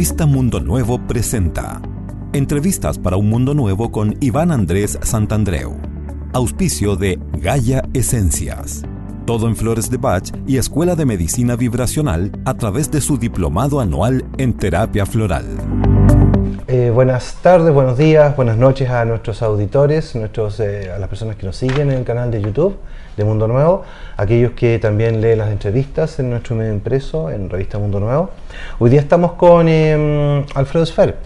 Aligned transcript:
Revista 0.00 0.24
Mundo 0.24 0.60
Nuevo 0.60 0.98
presenta 1.06 1.82
Entrevistas 2.32 2.98
para 2.98 3.18
un 3.18 3.28
Mundo 3.28 3.52
Nuevo 3.52 3.92
con 3.92 4.16
Iván 4.22 4.50
Andrés 4.50 4.98
Santandreu. 5.02 5.76
Auspicio 6.32 6.96
de 6.96 7.18
Gaia 7.34 7.82
Esencias. 7.92 8.82
Todo 9.26 9.46
en 9.46 9.56
Flores 9.56 9.90
de 9.90 9.98
Bach 9.98 10.32
y 10.46 10.56
Escuela 10.56 10.96
de 10.96 11.04
Medicina 11.04 11.54
Vibracional 11.54 12.32
a 12.46 12.54
través 12.54 12.90
de 12.90 13.02
su 13.02 13.18
diplomado 13.18 13.78
anual 13.78 14.24
en 14.38 14.54
terapia 14.54 15.04
floral. 15.04 15.44
Eh, 16.72 16.90
buenas 16.90 17.34
tardes, 17.42 17.74
buenos 17.74 17.98
días, 17.98 18.36
buenas 18.36 18.56
noches 18.56 18.90
a 18.90 19.04
nuestros 19.04 19.42
auditores, 19.42 20.14
nuestros, 20.14 20.60
eh, 20.60 20.92
a 20.92 21.00
las 21.00 21.08
personas 21.08 21.34
que 21.34 21.44
nos 21.44 21.56
siguen 21.56 21.90
en 21.90 21.98
el 21.98 22.04
canal 22.04 22.30
de 22.30 22.40
YouTube 22.40 22.76
de 23.16 23.24
Mundo 23.24 23.48
Nuevo, 23.48 23.82
aquellos 24.16 24.52
que 24.52 24.78
también 24.78 25.20
leen 25.20 25.38
las 25.38 25.50
entrevistas 25.50 26.20
en 26.20 26.30
nuestro 26.30 26.54
medio 26.54 26.72
impreso, 26.72 27.28
en 27.28 27.50
Revista 27.50 27.80
Mundo 27.80 27.98
Nuevo. 27.98 28.30
Hoy 28.78 28.88
día 28.88 29.00
estamos 29.00 29.32
con 29.32 29.66
eh, 29.68 30.46
Alfredo 30.54 30.86
Sfer, 30.86 31.16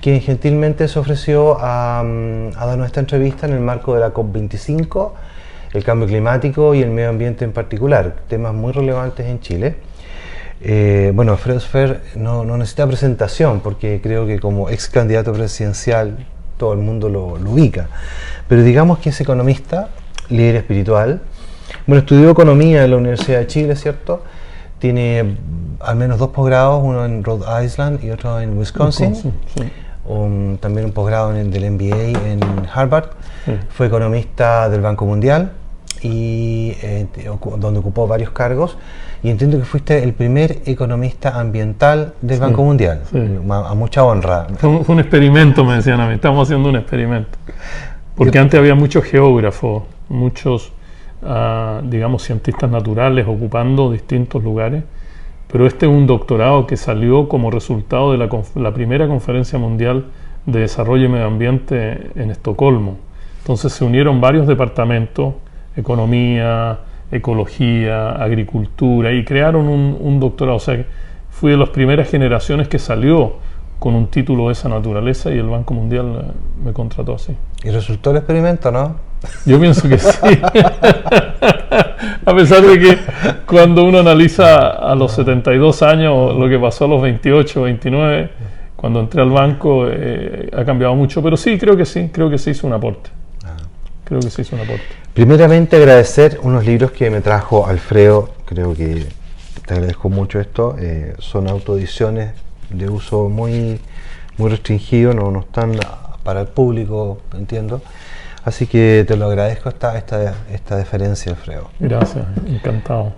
quien 0.00 0.18
gentilmente 0.22 0.88
se 0.88 0.98
ofreció 0.98 1.58
a, 1.60 2.00
a 2.00 2.66
darnos 2.66 2.86
esta 2.86 3.00
entrevista 3.00 3.44
en 3.46 3.52
el 3.52 3.60
marco 3.60 3.92
de 3.92 4.00
la 4.00 4.14
COP25, 4.14 5.12
el 5.74 5.84
cambio 5.84 6.08
climático 6.08 6.74
y 6.74 6.80
el 6.80 6.88
medio 6.88 7.10
ambiente 7.10 7.44
en 7.44 7.52
particular, 7.52 8.14
temas 8.28 8.54
muy 8.54 8.72
relevantes 8.72 9.26
en 9.26 9.40
Chile. 9.40 9.76
Eh, 10.60 11.12
bueno, 11.14 11.32
Alfredo 11.32 11.60
Sfer 11.60 12.02
no, 12.14 12.44
no, 12.44 12.56
necesita 12.56 12.86
presentación 12.86 13.60
porque 13.60 14.00
creo 14.02 14.26
que 14.26 14.40
como 14.40 14.70
ex 14.70 14.88
candidato 14.88 15.32
presidencial 15.32 16.26
todo 16.56 16.72
el 16.72 16.78
mundo 16.78 17.08
lo, 17.08 17.34
ubica. 17.34 17.88
Pero 18.48 18.62
digamos 18.62 18.98
que 18.98 19.10
es 19.10 19.20
economista, 19.20 19.90
líder 20.28 20.56
espiritual. 20.56 21.20
Bueno, 21.86 22.00
estudió 22.00 22.30
economía 22.30 22.84
en 22.84 22.90
la 22.90 22.96
Universidad 22.96 23.40
de 23.40 23.46
Chile, 23.46 23.76
¿cierto? 23.76 24.22
Tiene 24.78 25.36
al 25.80 25.96
menos 25.96 26.18
dos 26.18 26.30
posgrados, 26.30 26.82
uno 26.82 27.04
en 27.04 27.22
Rhode 27.22 27.64
Island 27.64 28.02
y 28.02 28.10
otro 28.10 28.40
en 28.40 28.56
Wisconsin. 28.56 29.14
también 30.60 30.86
un 30.86 30.92
posgrado 30.92 31.32
del 31.32 31.70
MBA 31.70 32.30
en 32.30 32.40
Harvard. 32.72 33.10
Fue 33.68 33.86
economista 33.86 34.68
del 34.68 34.80
Banco 34.80 35.04
Mundial 35.04 35.52
y 36.06 36.76
eh, 36.82 37.06
donde 37.58 37.80
ocupó 37.80 38.06
varios 38.06 38.30
cargos 38.30 38.78
y 39.22 39.30
entiendo 39.30 39.58
que 39.58 39.64
fuiste 39.64 40.02
el 40.02 40.12
primer 40.12 40.62
economista 40.66 41.40
ambiental 41.40 42.14
del 42.20 42.38
Banco 42.38 42.62
Mundial, 42.62 43.02
a, 43.50 43.74
mucha 43.74 44.04
honra. 44.04 44.46
Fue 44.56 44.68
un, 44.70 45.00
experimento, 45.00 45.64
me 45.64 45.74
decían 45.74 46.00
a 46.00 46.06
mí, 46.06 46.14
estamos 46.14 46.46
haciendo 46.46 46.68
un 46.68 46.76
experimento. 46.76 47.36
Porque 48.14 48.38
antes 48.38 48.58
había 48.58 48.74
muchos 48.74 49.04
geógrafos, 49.04 49.82
muchos, 50.08 50.72
ah, 51.22 51.80
digamos, 51.84 52.22
cientistas 52.22 52.70
naturales 52.70 53.26
ocupando 53.26 53.90
distintos 53.90 54.44
lugares, 54.44 54.84
pero 55.50 55.66
este 55.66 55.86
es 55.86 55.92
un 55.92 56.06
doctorado 56.06 56.66
que 56.66 56.76
salió 56.76 57.28
como 57.28 57.50
resultado 57.50 58.12
de 58.12 58.18
la, 58.18 58.28
la 58.54 58.72
primera 58.72 59.08
conferencia 59.08 59.58
mundial 59.58 60.06
de 60.44 60.60
desarrollo 60.60 61.06
y 61.06 61.08
medio 61.08 61.26
ambiente 61.26 62.10
en 62.14 62.30
Estocolmo. 62.30 62.98
Entonces 63.40 63.72
se 63.72 63.84
unieron 63.84 64.20
varios 64.20 64.46
departamentos, 64.46 65.34
economía, 65.76 66.78
ecología, 67.10 68.12
agricultura, 68.12 69.12
y 69.12 69.24
crearon 69.24 69.68
un, 69.68 70.20
doctorado. 70.20 70.56
O 70.56 70.60
sea, 70.60 70.84
fui 71.30 71.52
de 71.52 71.56
las 71.56 71.70
primeras 71.70 72.10
generaciones 72.10 72.68
que 72.68 72.78
salió 72.78 73.36
con 73.78 73.94
un 73.94 74.06
título 74.08 74.46
de 74.46 74.52
esa 74.52 74.68
naturaleza 74.68 75.30
y 75.30 75.38
el 75.38 75.48
Banco 75.48 75.74
Mundial 75.74 76.34
me 76.64 76.72
contrató 76.72 77.14
así. 77.14 77.36
¿Y 77.62 77.70
resultó 77.70 78.10
el 78.10 78.18
experimento, 78.18 78.70
no? 78.72 78.96
Yo 79.44 79.60
pienso 79.60 79.88
que 79.88 79.98
sí. 79.98 80.18
a 82.24 82.34
pesar 82.34 82.62
de 82.62 82.78
que 82.78 82.98
cuando 83.46 83.84
uno 83.84 83.98
analiza 83.98 84.68
a 84.68 84.94
los 84.94 85.12
72 85.12 85.82
años 85.82 86.34
lo 86.36 86.48
que 86.48 86.58
pasó 86.58 86.86
a 86.86 86.88
los 86.88 87.02
28, 87.02 87.62
29, 87.62 88.30
cuando 88.76 89.00
entré 89.00 89.22
al 89.22 89.30
banco 89.30 89.86
eh, 89.88 90.50
ha 90.56 90.64
cambiado 90.64 90.94
mucho, 90.94 91.22
pero 91.22 91.36
sí, 91.36 91.58
creo 91.58 91.76
que 91.76 91.84
sí, 91.84 92.10
creo 92.12 92.30
que 92.30 92.38
se 92.38 92.50
hizo 92.50 92.66
un 92.66 92.72
aporte. 92.72 93.10
Creo 94.06 94.20
que 94.20 94.30
se 94.30 94.42
hizo 94.42 94.54
un 94.54 94.62
aporte. 94.62 94.84
Primeramente 95.12 95.76
agradecer 95.76 96.38
unos 96.42 96.64
libros 96.64 96.92
que 96.92 97.10
me 97.10 97.20
trajo 97.20 97.66
Alfredo, 97.66 98.30
creo 98.44 98.74
que 98.74 99.06
te 99.66 99.74
agradezco 99.74 100.08
mucho 100.08 100.38
esto, 100.38 100.76
eh, 100.78 101.14
son 101.18 101.48
autoediciones 101.48 102.32
de 102.70 102.88
uso 102.88 103.28
muy, 103.28 103.80
muy 104.38 104.50
restringido, 104.50 105.12
no, 105.12 105.30
no 105.32 105.40
están 105.40 105.72
para 106.22 106.42
el 106.42 106.46
público, 106.46 107.18
entiendo. 107.34 107.82
Así 108.44 108.68
que 108.68 109.04
te 109.08 109.16
lo 109.16 109.26
agradezco 109.26 109.68
esta, 109.68 109.98
esta, 109.98 110.34
esta 110.52 110.76
deferencia, 110.76 111.32
Alfredo. 111.32 111.68
Gracias, 111.80 112.24
encantado. 112.46 113.12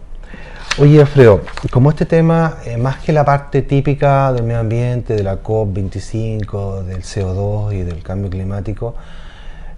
Oye, 0.79 1.01
Alfredo, 1.01 1.43
como 1.71 1.91
este 1.91 2.07
tema, 2.07 2.59
eh, 2.65 2.79
más 2.79 2.99
que 2.99 3.13
la 3.13 3.27
parte 3.27 3.61
típica 3.61 4.33
del 4.33 4.45
medio 4.45 4.61
ambiente, 4.61 5.15
de 5.15 5.23
la 5.23 5.43
COP25, 5.43 6.85
del 6.85 7.03
CO2 7.03 7.75
y 7.75 7.83
del 7.83 8.03
cambio 8.03 8.31
climático, 8.31 8.95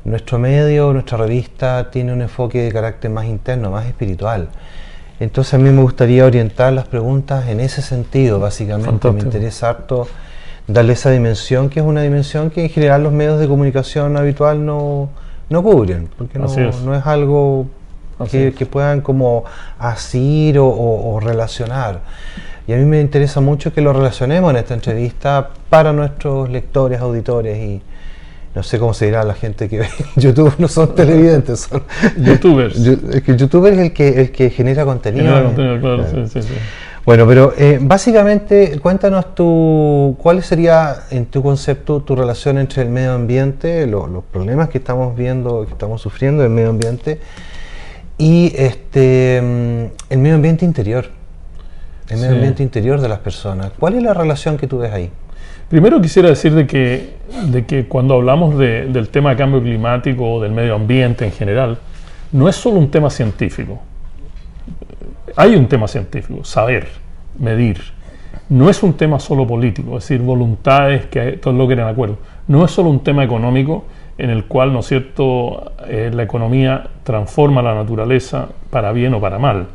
nuestro 0.04 0.38
medio, 0.38 0.92
nuestra 0.92 1.18
revista 1.18 1.90
tiene 1.90 2.12
un 2.12 2.22
enfoque 2.22 2.62
de 2.62 2.72
carácter 2.72 3.10
más 3.10 3.26
interno, 3.26 3.70
más 3.70 3.86
espiritual. 3.86 4.48
Entonces 5.18 5.54
a 5.54 5.58
mí 5.58 5.68
me 5.68 5.82
gustaría 5.82 6.24
orientar 6.24 6.72
las 6.72 6.88
preguntas 6.88 7.48
en 7.48 7.60
ese 7.60 7.82
sentido, 7.82 8.40
básicamente. 8.40 9.10
Me 9.10 9.20
interesa 9.20 9.68
harto 9.68 10.08
darle 10.66 10.94
esa 10.94 11.10
dimensión, 11.10 11.68
que 11.68 11.80
es 11.80 11.86
una 11.86 12.02
dimensión 12.02 12.50
que 12.50 12.62
en 12.62 12.70
general 12.70 13.02
los 13.02 13.12
medios 13.12 13.38
de 13.38 13.46
comunicación 13.46 14.16
habitual 14.16 14.64
no, 14.64 15.10
no 15.50 15.62
cubren, 15.62 16.08
porque 16.16 16.38
no 16.38 16.46
es. 16.46 16.80
no 16.82 16.94
es, 16.94 17.06
algo 17.06 17.66
que, 18.30 18.66
puedan 18.70 19.02
como 19.02 19.44
asir 19.78 20.58
o, 20.58 20.66
o 20.66 21.20
relacionar. 21.20 22.00
Y 22.66 22.72
a 22.72 22.76
mí 22.76 22.84
me 22.84 23.00
interesa 23.00 23.40
mucho 23.40 23.74
que 23.74 23.82
lo 23.82 23.92
relacionemos 23.92 24.50
en 24.50 24.56
esta 24.56 24.72
entrevista 24.72 25.50
para 25.68 25.92
nuestros 25.92 26.48
lectores, 26.48 27.00
auditores 27.00 27.58
y, 27.58 27.82
no 28.54 28.62
sé 28.62 28.78
cómo 28.78 28.94
se 28.94 29.06
dirá 29.06 29.22
la 29.22 29.34
gente 29.34 29.68
que 29.68 29.80
ve 29.80 29.88
YouTube, 30.16 30.54
no 30.58 30.68
son 30.68 30.94
televidentes, 30.94 31.60
son 31.60 31.82
youtubers. 32.18 32.76
es 32.76 33.22
que 33.22 33.32
el 33.32 33.36
youtuber 33.36 33.72
es 33.74 33.78
el 33.78 33.92
que, 33.92 34.20
el 34.20 34.32
que 34.32 34.50
genera 34.50 34.84
contenido. 34.84 35.52
claro, 35.54 36.04
Sí, 36.28 36.42
sí, 36.42 36.48
Bueno, 37.04 37.26
pero 37.26 37.54
eh, 37.56 37.78
básicamente 37.80 38.78
cuéntanos 38.80 39.34
tú, 39.34 40.16
cuál 40.20 40.42
sería 40.42 41.04
en 41.10 41.26
tu 41.26 41.42
concepto 41.42 42.00
tu 42.00 42.16
relación 42.16 42.58
entre 42.58 42.82
el 42.82 42.88
medio 42.88 43.12
ambiente, 43.12 43.86
los 43.86 44.24
problemas 44.24 44.68
que 44.68 44.78
estamos 44.78 45.16
viendo, 45.16 45.64
que 45.64 45.72
estamos 45.72 46.00
sufriendo 46.00 46.42
en 46.42 46.50
el 46.50 46.54
medio 46.54 46.70
ambiente 46.70 47.20
y 48.18 48.52
este 48.56 49.40
mm, 49.40 50.12
el 50.12 50.18
medio 50.18 50.34
ambiente 50.34 50.64
interior, 50.64 51.06
el 52.08 52.18
medio 52.18 52.34
ambiente 52.34 52.62
interior 52.64 53.00
de 53.00 53.08
las 53.08 53.20
personas. 53.20 53.72
¿Cuál 53.78 53.94
es 53.94 54.02
la 54.02 54.12
relación 54.12 54.58
que 54.58 54.66
tú 54.66 54.78
ves 54.78 54.92
ahí? 54.92 55.10
Primero 55.70 56.00
quisiera 56.00 56.28
decir 56.28 56.52
de 56.52 56.66
que, 56.66 57.14
de 57.46 57.64
que 57.64 57.86
cuando 57.86 58.14
hablamos 58.14 58.58
del 58.58 59.08
tema 59.08 59.30
de 59.30 59.36
cambio 59.36 59.62
climático 59.62 60.28
o 60.28 60.42
del 60.42 60.50
medio 60.50 60.74
ambiente 60.74 61.24
en 61.24 61.30
general, 61.30 61.78
no 62.32 62.48
es 62.48 62.56
solo 62.56 62.80
un 62.80 62.90
tema 62.90 63.08
científico. 63.08 63.80
Hay 65.36 65.54
un 65.54 65.68
tema 65.68 65.86
científico, 65.86 66.42
saber, 66.42 66.88
medir. 67.38 67.80
No 68.48 68.68
es 68.68 68.82
un 68.82 68.94
tema 68.94 69.20
solo 69.20 69.46
político, 69.46 69.96
es 69.96 70.08
decir, 70.08 70.20
voluntades 70.20 71.06
que 71.06 71.38
todos 71.40 71.56
logren 71.56 71.86
acuerdo. 71.86 72.18
No 72.48 72.64
es 72.64 72.72
solo 72.72 72.90
un 72.90 73.04
tema 73.04 73.22
económico 73.22 73.84
en 74.18 74.30
el 74.30 74.46
cual, 74.46 74.72
¿no 74.72 74.80
es 74.80 74.86
cierto?, 74.86 75.72
eh, 75.86 76.10
la 76.12 76.24
economía 76.24 76.88
transforma 77.04 77.62
la 77.62 77.76
naturaleza 77.76 78.48
para 78.70 78.90
bien 78.90 79.14
o 79.14 79.20
para 79.20 79.38
mal. 79.38 79.68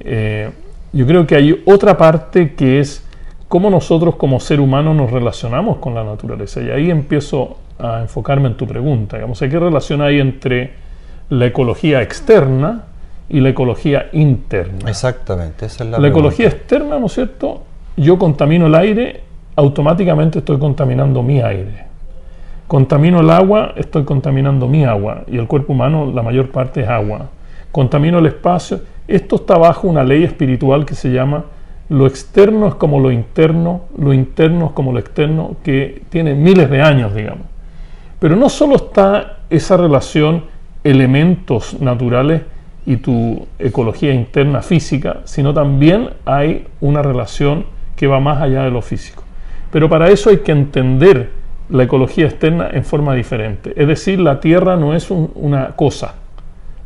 Eh, 0.00 0.48
yo 0.94 1.06
creo 1.06 1.26
que 1.26 1.36
hay 1.36 1.62
otra 1.66 1.98
parte 1.98 2.54
que 2.54 2.80
es 2.80 3.06
cómo 3.50 3.68
nosotros 3.68 4.14
como 4.14 4.38
ser 4.38 4.60
humano 4.60 4.94
nos 4.94 5.10
relacionamos 5.10 5.78
con 5.78 5.92
la 5.92 6.04
naturaleza. 6.04 6.62
Y 6.62 6.70
ahí 6.70 6.88
empiezo 6.88 7.56
a 7.80 8.00
enfocarme 8.00 8.46
en 8.46 8.56
tu 8.56 8.64
pregunta. 8.64 9.16
Digamos, 9.16 9.40
¿qué 9.40 9.48
relación 9.48 10.00
hay 10.02 10.20
entre 10.20 10.74
la 11.30 11.46
ecología 11.46 12.00
externa 12.00 12.84
y 13.28 13.40
la 13.40 13.48
ecología 13.48 14.06
interna? 14.12 14.88
Exactamente, 14.88 15.66
esa 15.66 15.82
es 15.82 15.90
la 15.90 15.98
La 15.98 16.06
ecología 16.06 16.46
externa, 16.46 17.00
¿no 17.00 17.06
es 17.06 17.12
cierto? 17.12 17.64
Yo 17.96 18.20
contamino 18.20 18.68
el 18.68 18.74
aire, 18.76 19.20
automáticamente 19.56 20.38
estoy 20.38 20.60
contaminando 20.60 21.20
mi 21.24 21.40
aire. 21.40 21.86
Contamino 22.68 23.18
el 23.18 23.30
agua, 23.30 23.72
estoy 23.74 24.04
contaminando 24.04 24.68
mi 24.68 24.84
agua. 24.84 25.24
Y 25.26 25.38
el 25.38 25.48
cuerpo 25.48 25.72
humano, 25.72 26.12
la 26.14 26.22
mayor 26.22 26.52
parte 26.52 26.82
es 26.82 26.88
agua. 26.88 27.30
Contamino 27.72 28.20
el 28.20 28.26
espacio. 28.26 28.80
Esto 29.08 29.34
está 29.34 29.58
bajo 29.58 29.88
una 29.88 30.04
ley 30.04 30.22
espiritual 30.22 30.86
que 30.86 30.94
se 30.94 31.10
llama 31.10 31.46
lo 31.90 32.06
externo 32.06 32.68
es 32.68 32.74
como 32.76 33.00
lo 33.00 33.10
interno, 33.10 33.82
lo 33.98 34.12
interno 34.12 34.66
es 34.66 34.72
como 34.72 34.92
lo 34.92 35.00
externo, 35.00 35.56
que 35.64 36.02
tiene 36.08 36.34
miles 36.34 36.70
de 36.70 36.80
años, 36.80 37.14
digamos. 37.14 37.46
Pero 38.20 38.36
no 38.36 38.48
solo 38.48 38.76
está 38.76 39.40
esa 39.50 39.76
relación 39.76 40.44
elementos 40.84 41.80
naturales 41.80 42.42
y 42.86 42.98
tu 42.98 43.44
ecología 43.58 44.14
interna 44.14 44.62
física, 44.62 45.22
sino 45.24 45.52
también 45.52 46.10
hay 46.24 46.68
una 46.80 47.02
relación 47.02 47.66
que 47.96 48.06
va 48.06 48.20
más 48.20 48.40
allá 48.40 48.62
de 48.62 48.70
lo 48.70 48.82
físico. 48.82 49.24
Pero 49.72 49.88
para 49.88 50.10
eso 50.10 50.30
hay 50.30 50.38
que 50.38 50.52
entender 50.52 51.30
la 51.70 51.82
ecología 51.82 52.26
externa 52.26 52.68
en 52.72 52.84
forma 52.84 53.14
diferente. 53.14 53.72
Es 53.76 53.88
decir, 53.88 54.20
la 54.20 54.38
Tierra 54.38 54.76
no 54.76 54.94
es 54.94 55.10
una 55.10 55.74
cosa. 55.74 56.14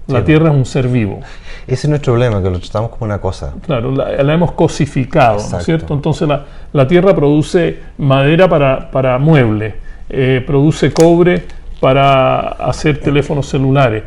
La 0.06 0.20
Sí. 0.20 0.26
Tierra 0.26 0.50
es 0.50 0.54
un 0.54 0.66
ser 0.66 0.88
vivo. 0.88 1.20
Ese 1.66 1.86
es 1.86 1.88
nuestro 1.88 2.12
problema, 2.12 2.42
que 2.42 2.50
lo 2.50 2.58
tratamos 2.60 2.90
como 2.90 3.06
una 3.06 3.18
cosa. 3.20 3.54
Claro, 3.64 3.90
la, 3.90 4.22
la 4.22 4.34
hemos 4.34 4.52
cosificado, 4.52 5.38
¿no 5.50 5.58
es 5.58 5.64
cierto? 5.64 5.94
Entonces 5.94 6.28
la, 6.28 6.44
la 6.72 6.86
Tierra 6.86 7.14
produce 7.14 7.78
madera 7.98 8.48
para, 8.48 8.90
para 8.90 9.18
muebles, 9.18 9.74
eh, 10.10 10.44
produce 10.46 10.92
cobre 10.92 11.44
para 11.80 12.40
hacer 12.48 13.00
teléfonos 13.00 13.46
celulares. 13.46 14.02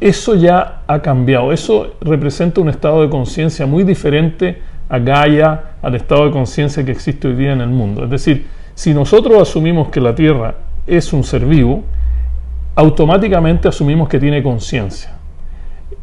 Eso 0.00 0.34
ya 0.34 0.82
ha 0.86 1.00
cambiado. 1.00 1.50
Eso 1.52 1.94
representa 2.02 2.60
un 2.60 2.68
estado 2.68 3.02
de 3.02 3.08
conciencia 3.08 3.66
muy 3.66 3.84
diferente 3.84 4.60
a 4.88 4.98
Gaia, 4.98 5.62
al 5.82 5.94
estado 5.94 6.26
de 6.26 6.30
conciencia 6.30 6.84
que 6.84 6.92
existe 6.92 7.26
hoy 7.26 7.34
día 7.34 7.52
en 7.52 7.60
el 7.62 7.68
mundo. 7.70 8.04
Es 8.04 8.10
decir, 8.10 8.46
si 8.74 8.92
nosotros 8.94 9.40
asumimos 9.40 9.88
que 9.88 10.00
la 10.00 10.14
Tierra 10.14 10.54
es 10.86 11.12
un 11.12 11.24
ser 11.24 11.44
vivo, 11.44 11.82
automáticamente 12.74 13.66
asumimos 13.66 14.08
que 14.08 14.20
tiene 14.20 14.42
conciencia. 14.42 15.17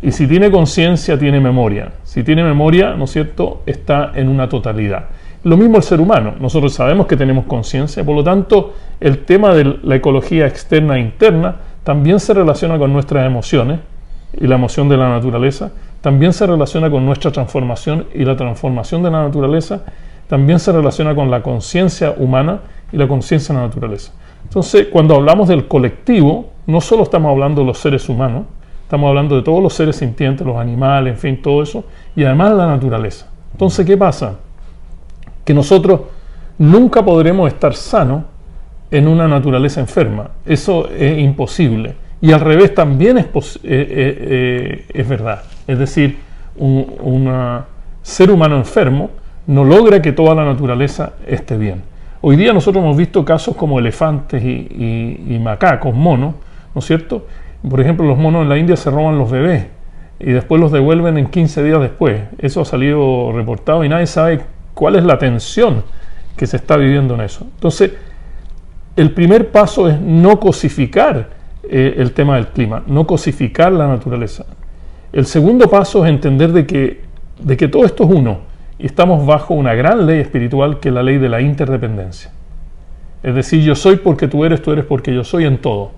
Y 0.06 0.12
si 0.12 0.28
tiene 0.28 0.52
conciencia, 0.52 1.18
tiene 1.18 1.40
memoria. 1.40 1.94
Si 2.04 2.24
tiene 2.24 2.44
memoria, 2.44 2.94
¿no 2.94 3.06
es 3.06 3.12
cierto?, 3.12 3.64
está 3.66 4.12
en 4.14 4.30
una 4.30 4.48
totalidad. 4.48 5.06
Lo 5.44 5.58
mismo 5.58 5.78
el 5.78 5.84
ser 5.84 6.00
humano. 6.00 6.36
Nosotros 6.40 6.74
sabemos 6.74 7.08
que 7.08 7.18
tenemos 7.18 7.46
conciencia, 7.46 8.04
por 8.04 8.16
lo 8.16 8.24
tanto, 8.24 8.76
el 9.00 9.26
tema 9.26 9.56
de 9.56 9.80
la 9.82 9.96
ecología 9.96 10.46
externa 10.46 10.98
e 10.98 11.00
interna 11.00 11.56
también 11.84 12.20
se 12.20 12.36
relaciona 12.36 12.78
con 12.78 12.94
nuestras 12.94 13.26
emociones 13.26 13.80
y 14.40 14.46
la 14.46 14.56
emoción 14.56 14.88
de 14.90 14.98
la 14.98 15.10
naturaleza, 15.10 15.72
también 16.02 16.34
se 16.34 16.46
relaciona 16.46 16.92
con 16.92 17.04
nuestra 17.04 17.32
transformación 17.32 18.06
y 18.14 18.26
la 18.26 18.36
transformación 18.36 19.02
de 19.02 19.10
la 19.10 19.24
naturaleza, 19.24 19.86
también 20.28 20.60
se 20.60 20.72
relaciona 20.72 21.16
con 21.16 21.32
la 21.32 21.42
conciencia 21.42 22.14
humana 22.16 22.60
y 22.92 22.98
la 22.98 23.08
conciencia 23.08 23.56
de 23.56 23.62
la 23.62 23.68
naturaleza. 23.70 24.14
Entonces, 24.44 24.86
cuando 24.92 25.16
hablamos 25.16 25.48
del 25.48 25.68
colectivo, 25.68 26.52
no 26.68 26.80
solo 26.80 27.02
estamos 27.02 27.32
hablando 27.32 27.62
de 27.62 27.68
los 27.68 27.80
seres 27.80 28.08
humanos, 28.08 28.44
estamos 28.86 29.10
hablando 29.10 29.36
de 29.36 29.42
todos 29.42 29.62
los 29.62 29.74
seres 29.74 29.96
sintientes, 29.96 30.46
los 30.46 30.58
animales, 30.58 31.14
en 31.16 31.20
fin, 31.20 31.42
todo 31.42 31.64
eso, 31.64 31.84
y 32.16 32.24
además 32.24 32.52
de 32.52 32.56
la 32.58 32.68
naturaleza. 32.68 33.28
Entonces, 33.52 33.86
¿qué 33.86 33.98
pasa? 33.98 34.36
Que 35.44 35.54
nosotros 35.56 36.02
nunca 36.60 37.04
podremos 37.04 37.48
estar 37.48 37.74
sanos 37.74 38.24
en 38.92 39.08
una 39.08 39.28
naturaleza 39.28 39.80
enferma. 39.80 40.30
Eso 40.46 40.88
es 40.90 41.18
imposible. 41.20 41.96
Y 42.22 42.32
al 42.32 42.40
revés 42.42 42.74
también 42.76 43.18
es, 43.18 43.26
eh, 43.26 43.60
eh, 43.64 44.18
eh, 44.22 44.86
es 44.94 45.08
verdad. 45.10 45.42
Es 45.68 45.80
decir, 45.80 46.18
un 46.58 46.86
una- 47.02 47.66
ser 48.04 48.30
humano 48.30 48.56
enfermo 48.56 49.10
no 49.48 49.64
logra 49.64 50.00
que 50.02 50.12
toda 50.12 50.36
la 50.36 50.46
naturaleza 50.46 51.14
esté 51.28 51.58
bien. 51.58 51.82
Hoy 52.22 52.36
día 52.36 52.54
nosotros 52.54 52.84
hemos 52.84 52.96
visto 52.98 53.26
casos 53.26 53.56
como 53.56 53.80
elefantes 53.80 54.44
y- 54.44 55.26
y 55.28 55.40
macacos, 55.40 55.94
monos, 55.94 56.36
¿no 56.74 56.80
es 56.80 56.86
cierto? 56.86 57.26
Por 57.70 57.82
ejemplo, 57.82 58.06
los 58.06 58.18
monos 58.18 58.44
en 58.44 58.50
la 58.50 58.58
India 58.58 58.76
se 58.76 58.92
roban 58.92 59.18
los 59.18 59.32
bebés 59.32 59.68
y 60.20 60.32
después 60.32 60.62
los 60.62 60.72
devuelven 60.72 61.18
en 61.18 61.28
15 61.28 61.64
días 61.64 61.82
después. 61.82 62.22
Eso 62.38 62.62
ha 62.62 62.66
salido 62.66 63.32
reportado 63.34 63.84
y 63.84 63.90
nadie 63.90 64.08
sabe 64.08 64.42
cuál 64.74 64.96
es 64.96 65.04
la 65.04 65.18
tensión 65.18 65.84
que 66.38 66.48
se 66.48 66.58
está 66.58 66.78
viviendo 66.78 67.16
en 67.16 67.22
eso. 67.22 67.48
Entonces, 67.56 67.94
el 68.96 69.12
primer 69.12 69.52
paso 69.52 69.90
es 69.90 70.00
no 70.00 70.40
cosificar 70.40 71.30
eh, 71.64 71.96
el 71.98 72.14
tema 72.14 72.36
del 72.36 72.48
clima, 72.48 72.84
no 72.88 73.08
cosificar 73.08 73.72
la 73.72 73.88
naturaleza. 73.88 74.46
El 75.12 75.26
segundo 75.26 75.70
paso 75.70 76.06
es 76.06 76.10
entender 76.10 76.52
de 76.52 76.66
que, 76.66 77.02
de 77.40 77.58
que 77.58 77.68
todo 77.68 77.86
esto 77.86 78.04
es 78.04 78.10
uno 78.10 78.40
y 78.78 78.86
estamos 78.86 79.26
bajo 79.26 79.54
una 79.54 79.74
gran 79.74 80.06
ley 80.06 80.20
espiritual 80.20 80.80
que 80.80 80.90
es 80.90 80.96
la 80.96 81.04
ley 81.04 81.18
de 81.18 81.30
la 81.30 81.42
interdependencia. 81.42 82.32
Es 83.24 83.34
decir, 83.34 83.62
yo 83.64 83.76
soy 83.76 83.96
porque 83.96 84.28
tú 84.28 84.46
eres, 84.46 84.62
tú 84.62 84.72
eres 84.72 84.86
porque 84.86 85.14
yo 85.14 85.24
soy 85.24 85.46
en 85.46 85.58
todo. 85.58 85.92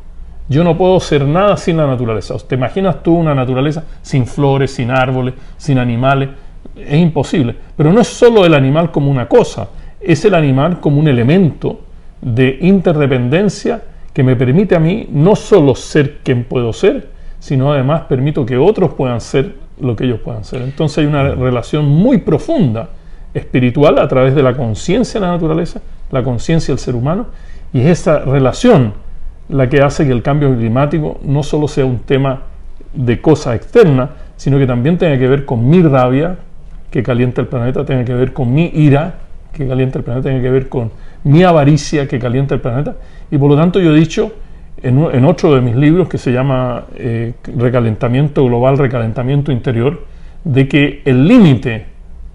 Yo 0.50 0.64
no 0.64 0.78
puedo 0.78 1.00
ser 1.00 1.26
nada 1.26 1.58
sin 1.58 1.78
la 1.78 1.88
naturaleza. 1.88 2.36
¿Te 2.48 2.56
imaginas 2.56 3.04
tú 3.04 3.16
una 3.16 3.36
naturaleza 3.36 3.84
sin 4.02 4.26
flores, 4.26 4.72
sin 4.72 4.92
árboles, 4.92 5.34
sin 5.58 5.78
animales? 5.78 6.30
Es 6.76 7.00
imposible. 7.00 7.56
Pero 7.76 7.92
no 7.92 8.02
es 8.02 8.08
solo 8.08 8.46
el 8.46 8.54
animal 8.54 8.92
como 8.92 9.12
una 9.12 9.28
cosa, 9.28 9.68
es 10.00 10.24
el 10.26 10.36
animal 10.36 10.80
como 10.80 11.00
un 11.00 11.08
elemento 11.08 11.82
de 12.22 12.58
interdependencia 12.62 13.82
que 14.14 14.24
me 14.24 14.36
permite 14.36 14.76
a 14.76 14.80
mí 14.80 15.08
no 15.12 15.36
solo 15.36 15.76
ser 15.76 16.20
quien 16.24 16.44
puedo 16.46 16.72
ser, 16.74 17.10
sino 17.40 17.74
además 17.74 18.04
permito 18.04 18.46
que 18.46 18.58
otros 18.58 18.94
puedan 18.94 19.22
ser 19.22 19.56
lo 19.80 19.96
que 19.96 20.06
ellos 20.06 20.22
puedan 20.22 20.44
ser. 20.44 20.62
Entonces 20.62 21.00
hay 21.00 21.06
una 21.06 21.30
relación 21.36 21.86
muy 21.86 22.20
profunda 22.20 22.90
espiritual 23.34 24.00
a 24.00 24.08
través 24.08 24.34
de 24.34 24.42
la 24.42 24.56
conciencia 24.56 25.20
de 25.20 25.26
la 25.26 25.34
naturaleza, 25.34 25.82
la 26.10 26.24
conciencia 26.24 26.74
del 26.74 26.80
ser 26.80 26.96
humano, 26.96 27.28
y 27.74 27.82
es 27.82 28.00
esa 28.00 28.20
relación 28.20 28.94
la 29.50 29.70
que 29.70 29.82
hace 29.82 30.06
que 30.06 30.12
el 30.12 30.22
cambio 30.22 30.56
climático 30.56 31.20
no 31.24 31.44
solo 31.44 31.68
sea 31.68 31.86
un 31.86 32.00
tema 32.00 32.42
de 32.94 33.22
cosa 33.22 33.56
externa, 33.56 34.10
sino 34.36 34.58
que 34.58 34.68
también 34.68 34.98
tenga 34.98 35.18
que 35.18 35.28
ver 35.28 35.46
con 35.46 35.70
mi 35.70 35.82
rabia 35.82 36.38
que 36.92 37.04
calienta 37.04 37.42
el 37.42 37.48
planeta, 37.48 37.86
tenga 37.86 38.04
que 38.06 38.14
ver 38.14 38.34
con 38.34 38.54
mi 38.54 38.72
ira 38.74 39.16
que 39.54 39.68
calienta 39.68 40.00
el 40.00 40.06
planeta, 40.06 40.30
tenga 40.30 40.42
que 40.42 40.50
ver 40.50 40.70
con 40.70 40.92
mi 41.24 41.44
avaricia 41.44 42.08
que 42.08 42.20
calienta 42.20 42.56
el 42.56 42.62
planeta. 42.62 42.96
Y 43.32 43.38
por 43.38 43.50
lo 43.50 43.56
tanto 43.56 43.80
yo 43.80 43.94
he 43.96 44.00
dicho 44.00 44.32
en, 44.82 45.00
en 45.12 45.26
otro 45.26 45.56
de 45.56 45.62
mis 45.62 45.76
libros 45.76 46.08
que 46.08 46.18
se 46.18 46.32
llama 46.32 46.86
eh, 46.96 47.34
Recalentamiento 47.56 48.46
Global, 48.46 48.78
Recalentamiento 48.78 49.52
Interior, 49.52 50.06
de 50.44 50.68
que 50.68 51.02
el 51.06 51.28
límite 51.28 51.86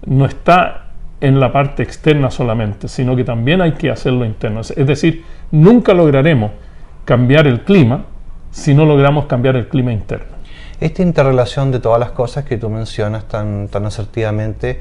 no 0.05 0.25
está 0.25 0.87
en 1.21 1.39
la 1.39 1.51
parte 1.51 1.83
externa 1.83 2.29
solamente, 2.29 2.87
sino 2.89 3.15
que 3.15 3.23
también 3.23 3.61
hay 3.61 3.71
que 3.73 3.89
hacerlo 3.89 4.25
interno. 4.25 4.59
Es 4.59 4.85
decir, 4.85 5.23
nunca 5.51 5.93
lograremos 5.93 6.51
cambiar 7.05 7.47
el 7.47 7.63
clima 7.63 8.05
si 8.51 8.73
no 8.73 8.85
logramos 8.85 9.25
cambiar 9.25 9.55
el 9.55 9.67
clima 9.67 9.91
interno. 9.91 10.33
Esta 10.79 11.01
interrelación 11.01 11.71
de 11.71 11.79
todas 11.79 11.99
las 11.99 12.11
cosas 12.11 12.45
que 12.45 12.57
tú 12.57 12.69
mencionas 12.69 13.25
tan, 13.25 13.67
tan 13.67 13.85
asertivamente 13.85 14.79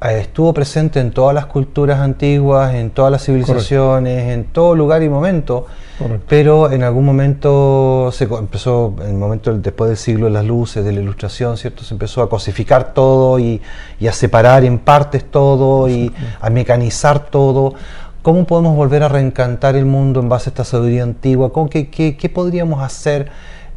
eh, 0.00 0.20
estuvo 0.20 0.54
presente 0.54 1.00
en 1.00 1.10
todas 1.10 1.34
las 1.34 1.46
culturas 1.46 1.98
antiguas, 1.98 2.72
en 2.74 2.90
todas 2.90 3.10
las 3.10 3.24
civilizaciones, 3.24 4.32
en 4.32 4.44
todo 4.44 4.76
lugar 4.76 5.02
y 5.02 5.08
momento, 5.08 5.66
Correcto. 5.98 6.24
pero 6.28 6.70
en 6.70 6.84
algún 6.84 7.04
momento 7.04 8.10
se 8.12 8.24
empezó, 8.24 8.94
en 9.00 9.08
el 9.08 9.16
momento 9.16 9.52
después 9.58 9.88
del 9.88 9.96
siglo 9.96 10.26
de 10.26 10.32
las 10.32 10.44
luces, 10.44 10.84
de 10.84 10.92
la 10.92 11.00
ilustración, 11.00 11.56
¿cierto? 11.56 11.82
Se 11.82 11.94
empezó 11.94 12.22
a 12.22 12.30
cosificar 12.30 12.94
todo 12.94 13.40
y, 13.40 13.60
y 13.98 14.06
a 14.06 14.12
separar 14.12 14.64
en 14.64 14.78
partes 14.78 15.28
todo 15.28 15.88
y 15.88 16.12
a 16.40 16.48
mecanizar 16.48 17.18
todo. 17.18 17.74
¿Cómo 18.22 18.44
podemos 18.44 18.76
volver 18.76 19.02
a 19.04 19.08
reencantar 19.08 19.76
el 19.76 19.84
mundo 19.86 20.20
en 20.20 20.28
base 20.28 20.48
a 20.48 20.50
esta 20.50 20.64
sabiduría 20.64 21.02
antigua? 21.04 21.52
¿Cómo, 21.52 21.70
qué, 21.70 21.88
qué- 21.88 22.16
qué 22.16 22.28
podríamos 22.28 22.82
hacer 22.82 23.28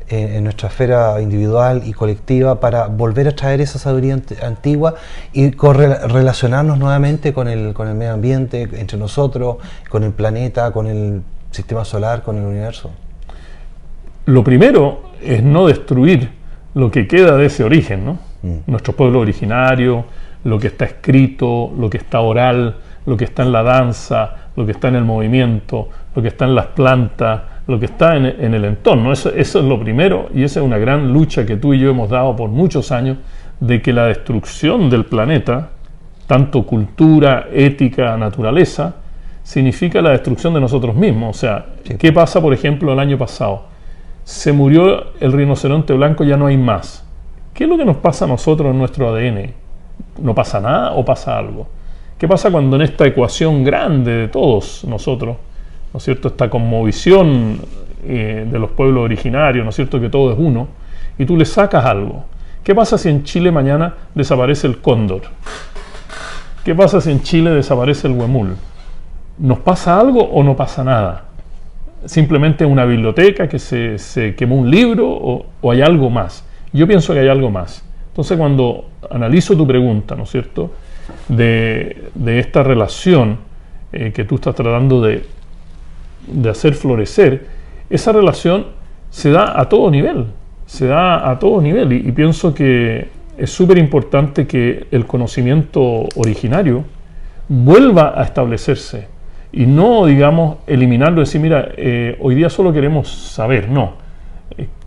eh, 0.09 0.33
en 0.37 0.43
nuestra 0.43 0.67
esfera 0.67 1.21
individual 1.21 1.83
y 1.85 1.93
colectiva 1.93 2.59
para 2.59 2.87
volver 2.87 3.27
a 3.29 3.35
traer 3.35 3.61
esa 3.61 3.79
sabiduría 3.79 4.17
ant- 4.17 4.43
antigua 4.43 4.95
y 5.31 5.51
relacionarnos 5.51 6.79
nuevamente 6.79 7.33
con 7.33 7.47
el, 7.47 7.73
con 7.73 7.87
el 7.87 7.95
medio 7.95 8.13
ambiente, 8.13 8.67
entre 8.73 8.97
nosotros, 8.97 9.57
con 9.89 10.03
el 10.03 10.11
planeta, 10.11 10.71
con 10.71 10.87
el 10.87 11.21
sistema 11.51 11.85
solar, 11.85 12.23
con 12.23 12.37
el 12.37 12.43
universo? 12.45 12.89
Lo 14.25 14.43
primero 14.43 15.03
es 15.23 15.43
no 15.43 15.67
destruir 15.67 16.31
lo 16.73 16.89
que 16.91 17.07
queda 17.07 17.37
de 17.37 17.45
ese 17.45 17.63
origen, 17.63 18.05
¿no? 18.05 18.19
Nuestro 18.65 18.95
pueblo 18.95 19.19
originario, 19.19 20.05
lo 20.43 20.57
que 20.59 20.67
está 20.67 20.85
escrito, 20.85 21.71
lo 21.77 21.89
que 21.89 21.97
está 21.97 22.21
oral, 22.21 22.77
lo 23.05 23.17
que 23.17 23.25
está 23.25 23.43
en 23.43 23.51
la 23.51 23.63
danza, 23.63 24.35
lo 24.55 24.65
que 24.65 24.71
está 24.71 24.87
en 24.89 24.95
el 24.95 25.05
movimiento, 25.05 25.89
lo 26.15 26.21
que 26.21 26.27
está 26.29 26.45
en 26.45 26.55
las 26.55 26.67
plantas, 26.67 27.41
lo 27.67 27.79
que 27.79 27.85
está 27.85 28.15
en, 28.15 28.25
en 28.25 28.53
el 28.53 28.65
entorno. 28.65 29.11
Eso, 29.11 29.29
eso 29.29 29.59
es 29.59 29.65
lo 29.65 29.79
primero 29.79 30.29
y 30.33 30.43
esa 30.43 30.59
es 30.59 30.65
una 30.65 30.77
gran 30.77 31.11
lucha 31.11 31.45
que 31.45 31.57
tú 31.57 31.73
y 31.73 31.79
yo 31.79 31.89
hemos 31.89 32.09
dado 32.09 32.35
por 32.35 32.49
muchos 32.49 32.91
años 32.91 33.17
de 33.59 33.81
que 33.81 33.93
la 33.93 34.05
destrucción 34.05 34.89
del 34.89 35.05
planeta, 35.05 35.69
tanto 36.27 36.63
cultura, 36.63 37.47
ética, 37.53 38.17
naturaleza, 38.17 38.95
significa 39.43 40.01
la 40.01 40.11
destrucción 40.11 40.53
de 40.53 40.61
nosotros 40.61 40.95
mismos. 40.95 41.35
O 41.35 41.39
sea, 41.39 41.65
Sí. 41.83 41.95
¿qué 41.97 42.11
pasa, 42.11 42.41
por 42.41 42.53
ejemplo, 42.53 42.93
el 42.93 42.99
año 42.99 43.17
pasado? 43.17 43.63
Se 44.23 44.51
murió 44.51 45.13
el 45.19 45.31
rinoceronte 45.31 45.93
blanco, 45.93 46.23
ya 46.23 46.37
no 46.37 46.47
hay 46.47 46.57
más. 46.57 47.05
¿Qué 47.53 47.65
es 47.65 47.69
lo 47.69 47.77
que 47.77 47.85
nos 47.85 47.97
pasa 47.97 48.25
a 48.25 48.27
nosotros 48.27 48.71
en 48.71 48.77
nuestro 48.77 49.09
ADN? 49.09 49.53
¿No 50.21 50.33
pasa 50.33 50.59
nada 50.59 50.93
o 50.93 51.03
pasa 51.03 51.37
algo? 51.37 51.67
¿Qué 52.21 52.27
pasa 52.27 52.51
cuando 52.51 52.75
en 52.75 52.83
esta 52.83 53.07
ecuación 53.07 53.63
grande 53.63 54.11
de 54.11 54.27
todos 54.27 54.85
nosotros, 54.85 55.37
¿no 55.91 55.97
es 55.97 56.03
cierto? 56.03 56.27
Esta 56.27 56.51
conmovisión 56.51 57.57
eh, 58.03 58.47
de 58.47 58.59
los 58.59 58.69
pueblos 58.69 59.05
originarios, 59.05 59.63
¿no 59.63 59.71
es 59.71 59.75
cierto? 59.75 59.99
Que 59.99 60.07
todo 60.07 60.31
es 60.31 60.37
uno, 60.37 60.67
y 61.17 61.25
tú 61.25 61.35
le 61.35 61.45
sacas 61.45 61.83
algo. 61.83 62.25
¿Qué 62.63 62.75
pasa 62.75 62.99
si 62.99 63.09
en 63.09 63.23
Chile 63.23 63.49
mañana 63.49 63.95
desaparece 64.13 64.67
el 64.67 64.81
cóndor? 64.81 65.21
¿Qué 66.63 66.75
pasa 66.75 67.01
si 67.01 67.09
en 67.09 67.23
Chile 67.23 67.49
desaparece 67.49 68.05
el 68.05 68.13
huemul? 68.13 68.55
¿Nos 69.39 69.57
pasa 69.57 69.99
algo 69.99 70.23
o 70.23 70.43
no 70.43 70.55
pasa 70.55 70.83
nada? 70.83 71.23
¿Simplemente 72.05 72.63
una 72.65 72.85
biblioteca 72.85 73.49
que 73.49 73.57
se, 73.57 73.97
se 73.97 74.35
quemó 74.35 74.57
un 74.57 74.69
libro 74.69 75.09
o, 75.09 75.47
o 75.59 75.71
hay 75.71 75.81
algo 75.81 76.11
más? 76.11 76.45
Yo 76.71 76.85
pienso 76.85 77.15
que 77.15 77.21
hay 77.21 77.29
algo 77.29 77.49
más. 77.49 77.83
Entonces 78.09 78.37
cuando 78.37 78.89
analizo 79.09 79.57
tu 79.57 79.65
pregunta, 79.65 80.15
¿no 80.15 80.25
es 80.25 80.29
cierto? 80.29 80.69
De, 81.27 82.09
esta 82.25 82.63
relación 82.63 83.37
eh, 83.91 84.11
que 84.13 84.23
tú 84.23 84.35
estás 84.35 84.55
tratando 84.55 85.01
de, 85.01 85.23
de 86.27 86.49
hacer 86.49 86.73
florecer, 86.73 87.47
esa 87.89 88.11
relación 88.11 88.67
se 89.09 89.31
da 89.31 89.59
a 89.59 89.67
todo 89.69 89.91
nivel. 89.91 90.27
se 90.65 90.87
da 90.87 91.29
a 91.29 91.37
todo 91.37 91.61
nivel 91.61 91.91
y, 91.91 92.11
pienso 92.13 92.53
que 92.53 93.09
es 93.37 93.49
súper 93.49 93.77
importante 93.77 94.47
que 94.47 94.87
el 94.91 95.05
conocimiento 95.05 96.07
originario 96.15 96.85
vuelva 97.49 98.13
a 98.15 98.23
establecerse 98.23 99.07
y 99.51 99.65
no, 99.65 100.05
digamos, 100.05 100.59
eliminarlo 100.67 101.19
decir, 101.19 101.41
mira, 101.41 101.71
eh, 101.75 102.17
hoy 102.21 102.35
día 102.35 102.49
solo 102.49 102.71
queremos 102.71 103.09
saber, 103.09 103.67
no, 103.67 103.95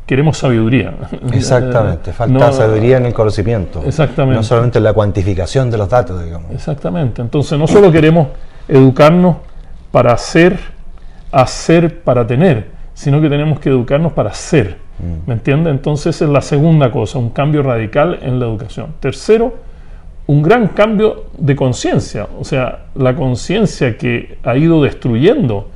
queremos 0.06 0.38
sabiduría. 0.38 0.94
Exactamente, 1.32 2.12
falta 2.14 2.52
sabiduría 2.52 2.98
en 2.98 3.06
el 3.06 3.14
conocimiento. 3.14 3.82
Exactamente. 3.84 4.36
No 4.36 4.42
solamente 4.42 4.78
en 4.78 4.84
la 4.84 4.92
cuantificación 4.92 5.70
de 5.70 5.78
los 5.78 5.88
datos, 5.88 6.22
digamos. 6.22 6.50
Exactamente, 6.52 7.22
entonces 7.22 7.58
no 7.58 7.66
solo 7.66 7.90
queremos 7.90 8.28
educarnos 8.68 9.36
para 9.90 10.12
hacer, 10.12 10.58
hacer 11.30 12.02
para 12.02 12.26
tener, 12.26 12.68
sino 12.94 13.20
que 13.20 13.28
tenemos 13.28 13.60
que 13.60 13.70
educarnos 13.70 14.12
para 14.12 14.32
ser. 14.34 14.78
Mm. 14.98 15.28
¿Me 15.28 15.34
entiende? 15.34 15.70
Entonces 15.70 16.20
es 16.20 16.28
la 16.28 16.40
segunda 16.40 16.90
cosa, 16.90 17.18
un 17.18 17.30
cambio 17.30 17.62
radical 17.62 18.18
en 18.22 18.38
la 18.38 18.46
educación. 18.46 18.94
Tercero, 19.00 19.54
un 20.26 20.42
gran 20.42 20.68
cambio 20.68 21.24
de 21.36 21.54
conciencia, 21.54 22.26
o 22.38 22.44
sea, 22.44 22.86
la 22.94 23.14
conciencia 23.14 23.98
que 23.98 24.38
ha 24.42 24.56
ido 24.56 24.82
destruyendo 24.82 25.68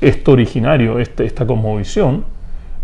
esto 0.00 0.32
originario, 0.32 0.98
este, 0.98 1.24
esta 1.24 1.46
cosmovisión, 1.46 2.24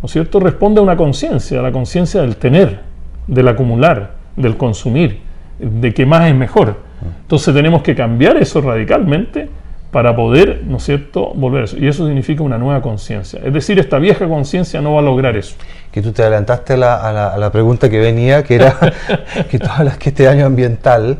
¿no 0.02 0.06
es 0.06 0.12
cierto?, 0.12 0.40
responde 0.40 0.80
a 0.80 0.82
una 0.82 0.96
conciencia, 0.96 1.60
a 1.60 1.62
la 1.62 1.72
conciencia 1.72 2.20
del 2.22 2.36
tener, 2.36 2.80
del 3.26 3.48
acumular, 3.48 4.12
del 4.36 4.56
consumir, 4.56 5.20
de 5.58 5.92
que 5.92 6.06
más 6.06 6.28
es 6.28 6.34
mejor. 6.34 6.76
Entonces 7.22 7.54
tenemos 7.54 7.82
que 7.82 7.94
cambiar 7.94 8.36
eso 8.36 8.60
radicalmente 8.60 9.48
para 9.90 10.14
poder, 10.14 10.62
¿no 10.66 10.76
es 10.76 10.84
cierto?, 10.84 11.32
volver 11.34 11.62
a 11.62 11.64
eso. 11.64 11.76
Y 11.76 11.88
eso 11.88 12.06
significa 12.06 12.42
una 12.42 12.58
nueva 12.58 12.80
conciencia. 12.80 13.40
Es 13.44 13.52
decir, 13.52 13.78
esta 13.78 13.98
vieja 13.98 14.28
conciencia 14.28 14.80
no 14.80 14.94
va 14.94 15.00
a 15.00 15.02
lograr 15.02 15.36
eso. 15.36 15.56
Que 15.90 16.00
tú 16.00 16.12
te 16.12 16.22
adelantaste 16.22 16.74
a 16.74 16.76
la, 16.76 17.30
a 17.34 17.36
la, 17.36 17.50
pregunta 17.50 17.90
que 17.90 17.98
venía, 17.98 18.44
que 18.44 18.54
era 18.54 18.76
que 19.50 19.58
tú 19.58 19.66
hablas 19.68 19.98
que 19.98 20.10
este 20.10 20.28
año 20.28 20.46
ambiental, 20.46 21.18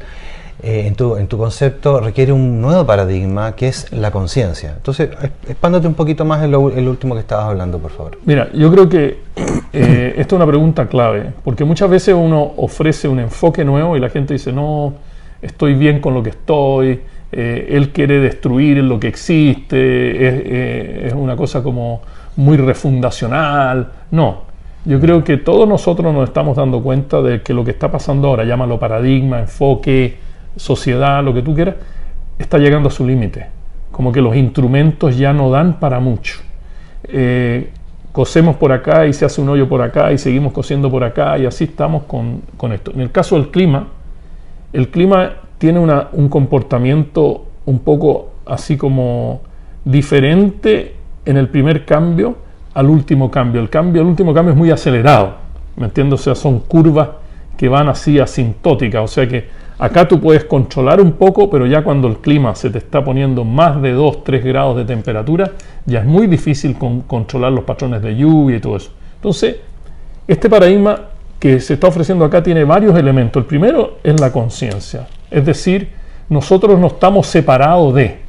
eh, 0.62 0.84
en, 0.86 0.94
tu, 0.94 1.16
en 1.16 1.26
tu 1.26 1.38
concepto, 1.38 2.00
requiere 2.00 2.32
un 2.32 2.60
nuevo 2.60 2.84
paradigma, 2.84 3.56
que 3.56 3.68
es 3.68 3.90
la 3.92 4.10
conciencia. 4.10 4.74
Entonces, 4.76 5.10
expándate 5.48 5.86
un 5.86 5.94
poquito 5.94 6.24
más 6.24 6.42
en 6.44 6.50
lo, 6.50 6.60
último 6.60 7.14
que 7.14 7.20
estabas 7.20 7.46
hablando, 7.46 7.78
por 7.78 7.90
favor. 7.90 8.18
Mira, 8.24 8.50
yo 8.52 8.70
creo 8.70 8.88
que 8.88 9.18
eh, 9.72 10.14
esta 10.16 10.34
es 10.34 10.36
una 10.36 10.46
pregunta 10.46 10.86
clave, 10.86 11.32
porque 11.44 11.64
muchas 11.64 11.88
veces 11.88 12.14
uno 12.14 12.52
ofrece 12.56 13.08
un 13.08 13.20
enfoque 13.20 13.64
nuevo 13.64 13.96
y 13.96 14.00
la 14.00 14.10
gente 14.10 14.34
dice, 14.34 14.52
no, 14.52 14.94
estoy 15.40 15.74
bien 15.74 16.00
con 16.00 16.14
lo 16.14 16.22
que 16.22 16.30
estoy, 16.30 17.00
eh, 17.32 17.68
él 17.70 17.90
quiere 17.90 18.18
destruir 18.18 18.78
lo 18.78 18.98
que 18.98 19.08
existe, 19.08 19.76
eh, 19.76 21.06
es, 21.06 21.12
una 21.14 21.36
cosa 21.36 21.62
como 21.62 22.02
muy 22.36 22.56
refundacional. 22.56 23.90
No, 24.10 24.42
yo 24.84 24.98
creo 25.00 25.22
que 25.22 25.36
todos 25.36 25.68
nosotros 25.68 26.12
nos 26.12 26.28
estamos 26.28 26.56
dando 26.56 26.82
cuenta 26.82 27.22
de 27.22 27.42
que 27.42 27.54
lo 27.54 27.64
que 27.64 27.70
está 27.70 27.90
pasando 27.90 28.28
ahora, 28.28 28.44
llámalo 28.44 28.78
paradigma, 28.78 29.40
enfoque, 29.40 30.18
sociedad, 30.56 31.22
lo 31.22 31.34
que 31.34 31.42
tú 31.42 31.54
quieras, 31.54 31.76
está 32.38 32.58
llegando 32.58 32.88
a 32.88 32.92
su 32.92 33.06
límite. 33.06 33.46
Como 33.90 34.12
que 34.12 34.20
los 34.20 34.36
instrumentos 34.36 35.16
ya 35.16 35.32
no 35.32 35.50
dan 35.50 35.78
para 35.80 36.00
mucho. 36.00 36.40
Eh, 37.04 37.70
cosemos 38.12 38.56
por 38.56 38.72
acá 38.72 39.06
y 39.06 39.12
se 39.12 39.24
hace 39.24 39.40
un 39.40 39.48
hoyo 39.48 39.68
por 39.68 39.82
acá 39.82 40.12
y 40.12 40.18
seguimos 40.18 40.52
cosiendo 40.52 40.90
por 40.90 41.04
acá 41.04 41.38
y 41.38 41.46
así 41.46 41.64
estamos 41.64 42.04
con, 42.04 42.42
con 42.56 42.72
esto. 42.72 42.90
En 42.92 43.00
el 43.00 43.10
caso 43.10 43.36
del 43.36 43.50
clima, 43.50 43.88
el 44.72 44.88
clima 44.88 45.34
tiene 45.58 45.78
un 45.78 46.28
comportamiento 46.28 47.46
un 47.66 47.80
poco 47.80 48.30
así 48.46 48.76
como 48.76 49.42
diferente 49.84 50.94
en 51.24 51.36
el 51.36 51.48
primer 51.48 51.84
cambio 51.84 52.36
al 52.74 52.88
último 52.88 53.30
cambio. 53.30 53.60
El 53.60 53.68
cambio, 53.68 54.02
el 54.02 54.08
último 54.08 54.32
cambio 54.32 54.52
es 54.52 54.58
muy 54.58 54.70
acelerado, 54.70 55.34
¿me? 55.76 55.86
O 55.86 56.16
sea, 56.16 56.34
son 56.34 56.60
curvas 56.60 57.08
que 57.56 57.68
van 57.68 57.88
así 57.88 58.18
asintóticas, 58.18 59.02
o 59.02 59.06
sea 59.06 59.28
que 59.28 59.48
acá 59.80 60.06
tú 60.06 60.20
puedes 60.20 60.44
controlar 60.44 61.00
un 61.00 61.12
poco, 61.12 61.48
pero 61.48 61.66
ya 61.66 61.82
cuando 61.82 62.06
el 62.06 62.18
clima 62.18 62.54
se 62.54 62.68
te 62.70 62.78
está 62.78 63.02
poniendo 63.02 63.44
más 63.44 63.80
de 63.80 63.92
2, 63.92 64.22
3 64.22 64.44
grados 64.44 64.76
de 64.76 64.84
temperatura, 64.84 65.52
ya 65.86 66.00
es 66.00 66.04
muy 66.04 66.26
difícil 66.26 66.76
controlar 67.06 67.50
los 67.50 67.64
patrones 67.64 68.02
de 68.02 68.14
lluvia 68.14 68.58
y 68.58 68.60
todo 68.60 68.76
eso. 68.76 68.90
Entonces, 69.16 69.56
este 70.28 70.50
paradigma 70.50 71.00
que 71.38 71.58
se 71.60 71.74
está 71.74 71.88
ofreciendo 71.88 72.26
acá 72.26 72.42
tiene 72.42 72.62
varios 72.64 72.96
elementos. 72.96 73.40
El 73.40 73.46
primero 73.46 73.98
es 74.04 74.20
la 74.20 74.30
conciencia. 74.30 75.08
Es 75.30 75.46
decir, 75.46 75.88
nosotros 76.28 76.78
no 76.78 76.88
estamos 76.88 77.26
separados 77.26 77.94
de, 77.94 78.20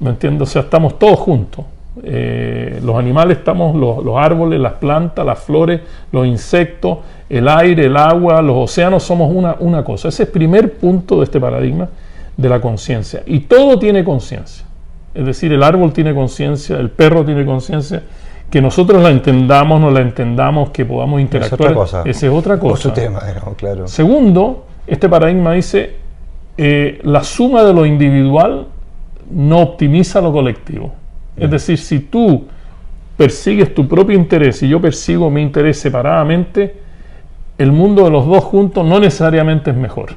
¿me 0.00 0.10
entiendes? 0.10 0.48
O 0.48 0.52
sea, 0.52 0.62
estamos 0.62 0.98
todos 0.98 1.20
juntos. 1.20 1.64
Eh, 2.02 2.80
los 2.82 2.96
animales 2.96 3.38
estamos, 3.38 3.76
los, 3.76 4.16
árboles, 4.16 4.60
las 4.60 4.74
plantas, 4.74 5.24
las 5.24 5.38
flores, 5.38 5.80
los 6.10 6.26
insectos, 6.26 6.98
el 7.28 7.48
aire, 7.48 7.86
el 7.86 7.96
agua, 7.96 8.42
los 8.42 8.70
océanos, 8.70 9.02
somos 9.02 9.32
una, 9.32 9.56
una 9.60 9.84
cosa. 9.84 10.08
Ese 10.08 10.24
es 10.24 10.28
el 10.28 10.32
primer 10.32 10.74
punto 10.74 11.18
de 11.18 11.24
este 11.24 11.40
paradigma 11.40 11.88
de 12.36 12.48
la 12.48 12.60
conciencia. 12.60 13.22
Y 13.26 13.40
todo 13.40 13.78
tiene 13.78 14.02
conciencia. 14.02 14.64
Es 15.14 15.24
decir, 15.24 15.52
el 15.52 15.62
árbol 15.62 15.92
tiene 15.92 16.14
conciencia, 16.14 16.76
el 16.78 16.90
perro 16.90 17.24
tiene 17.24 17.46
conciencia. 17.46 18.02
Que 18.50 18.60
nosotros 18.60 19.02
la 19.02 19.10
entendamos, 19.10 19.80
no 19.80 19.90
la 19.90 20.00
entendamos, 20.00 20.70
que 20.70 20.84
podamos 20.84 21.20
interactuar. 21.20 21.60
Es 21.60 21.66
otra 21.66 21.74
cosa. 21.74 22.02
Esa 22.04 22.26
es 22.26 22.32
otra 22.32 22.58
cosa. 22.58 22.88
Otro 22.88 23.02
tema, 23.02 23.20
claro. 23.56 23.88
Segundo, 23.88 24.66
este 24.86 25.08
paradigma 25.08 25.52
dice 25.52 25.94
eh, 26.56 27.00
la 27.02 27.24
suma 27.24 27.64
de 27.64 27.72
lo 27.72 27.84
individual 27.86 28.66
no 29.30 29.60
optimiza 29.60 30.20
lo 30.20 30.32
colectivo. 30.32 30.92
Es 31.36 31.50
decir, 31.50 31.78
si 31.78 32.00
tú 32.00 32.46
persigues 33.16 33.74
tu 33.74 33.86
propio 33.86 34.16
interés 34.16 34.62
y 34.62 34.68
yo 34.68 34.80
persigo 34.80 35.30
mi 35.30 35.42
interés 35.42 35.78
separadamente, 35.78 36.76
el 37.58 37.72
mundo 37.72 38.04
de 38.04 38.10
los 38.10 38.26
dos 38.26 38.44
juntos 38.44 38.84
no 38.84 38.98
necesariamente 38.98 39.70
es 39.70 39.76
mejor. 39.76 40.14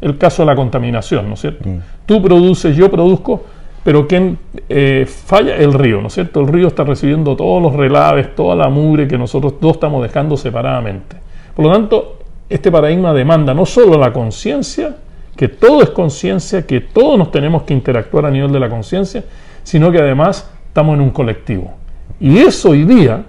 El 0.00 0.16
caso 0.16 0.42
de 0.42 0.46
la 0.46 0.56
contaminación, 0.56 1.28
¿no 1.28 1.34
es 1.34 1.40
cierto? 1.40 1.68
Mm. 1.68 1.78
Tú 2.06 2.22
produces, 2.22 2.76
yo 2.76 2.90
produzco, 2.90 3.44
pero 3.82 4.06
¿quién 4.06 4.38
eh, 4.68 5.06
falla? 5.06 5.56
El 5.56 5.72
río, 5.72 6.00
¿no 6.00 6.06
es 6.06 6.14
cierto? 6.14 6.40
El 6.40 6.48
río 6.48 6.68
está 6.68 6.84
recibiendo 6.84 7.34
todos 7.34 7.60
los 7.60 7.74
relaves, 7.74 8.34
toda 8.34 8.54
la 8.54 8.68
mugre 8.68 9.08
que 9.08 9.18
nosotros 9.18 9.54
dos 9.60 9.72
estamos 9.72 10.02
dejando 10.02 10.36
separadamente. 10.36 11.16
Por 11.54 11.64
lo 11.66 11.72
tanto, 11.72 12.18
este 12.48 12.70
paradigma 12.70 13.12
demanda 13.12 13.52
no 13.54 13.66
solo 13.66 13.98
la 13.98 14.12
conciencia, 14.12 14.94
que 15.36 15.48
todo 15.48 15.82
es 15.82 15.90
conciencia, 15.90 16.66
que 16.66 16.80
todos 16.80 17.18
nos 17.18 17.30
tenemos 17.30 17.62
que 17.62 17.74
interactuar 17.74 18.26
a 18.26 18.30
nivel 18.30 18.52
de 18.52 18.60
la 18.60 18.68
conciencia, 18.68 19.24
sino 19.68 19.92
que 19.92 19.98
además 19.98 20.50
estamos 20.66 20.94
en 20.94 21.02
un 21.02 21.10
colectivo. 21.10 21.74
Y 22.18 22.38
eso 22.38 22.70
hoy 22.70 22.84
día 22.84 23.22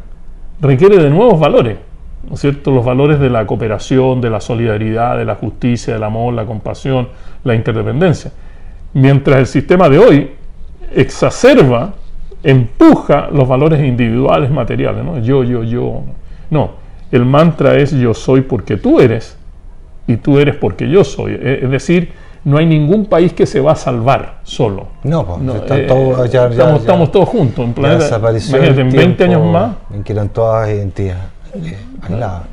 requiere 0.62 0.98
de 0.98 1.10
nuevos 1.10 1.38
valores, 1.38 1.78
¿no 2.26 2.36
es 2.36 2.40
cierto? 2.40 2.72
Los 2.72 2.86
valores 2.86 3.20
de 3.20 3.30
la 3.30 3.46
cooperación, 3.46 4.22
de 4.22 4.30
la 4.30 4.40
solidaridad, 4.40 5.18
de 5.18 5.26
la 5.26 5.36
justicia, 5.36 5.96
del 5.96 6.04
amor, 6.06 6.34
la 6.34 6.46
compasión, 6.46 7.10
la 7.44 7.56
interdependencia. 7.56 8.32
Mientras 8.94 9.38
el 9.38 9.48
sistema 9.48 9.90
de 9.90 10.00
hoy 10.00 10.32
exacerba, 10.96 11.96
empuja 12.42 13.28
los 13.34 13.46
valores 13.46 13.84
individuales 13.84 14.50
materiales, 14.50 15.04
¿no? 15.04 15.20
Yo, 15.20 15.44
yo, 15.44 15.64
yo. 15.64 16.04
No, 16.50 16.72
el 17.12 17.26
mantra 17.26 17.76
es 17.76 17.92
yo 17.92 18.14
soy 18.14 18.44
porque 18.44 18.78
tú 18.78 19.02
eres 19.02 19.38
y 20.08 20.16
tú 20.16 20.40
eres 20.40 20.56
porque 20.56 20.90
yo 20.90 21.04
soy. 21.04 21.38
Es 21.44 21.70
decir, 21.70 22.14
no 22.44 22.58
hay 22.58 22.66
ningún 22.66 23.06
país 23.06 23.34
que 23.34 23.46
se 23.46 23.60
va 23.60 23.74
a 23.74 23.76
salvar 23.76 24.40
solo. 24.44 24.88
No, 25.04 25.26
pues, 25.26 25.42
eh, 25.72 25.88
estamos, 26.78 27.12
todos 27.12 27.28
juntos. 27.28 27.66
En 27.66 27.74
planeta, 27.74 28.18
imagínate, 28.18 28.82
en 28.82 28.92
20 28.92 29.24
años 29.26 29.46
más. 29.46 29.76
En 29.94 30.04
que 30.04 30.14
eran 30.14 30.30
todas 30.30 30.70
identidades. 30.70 31.24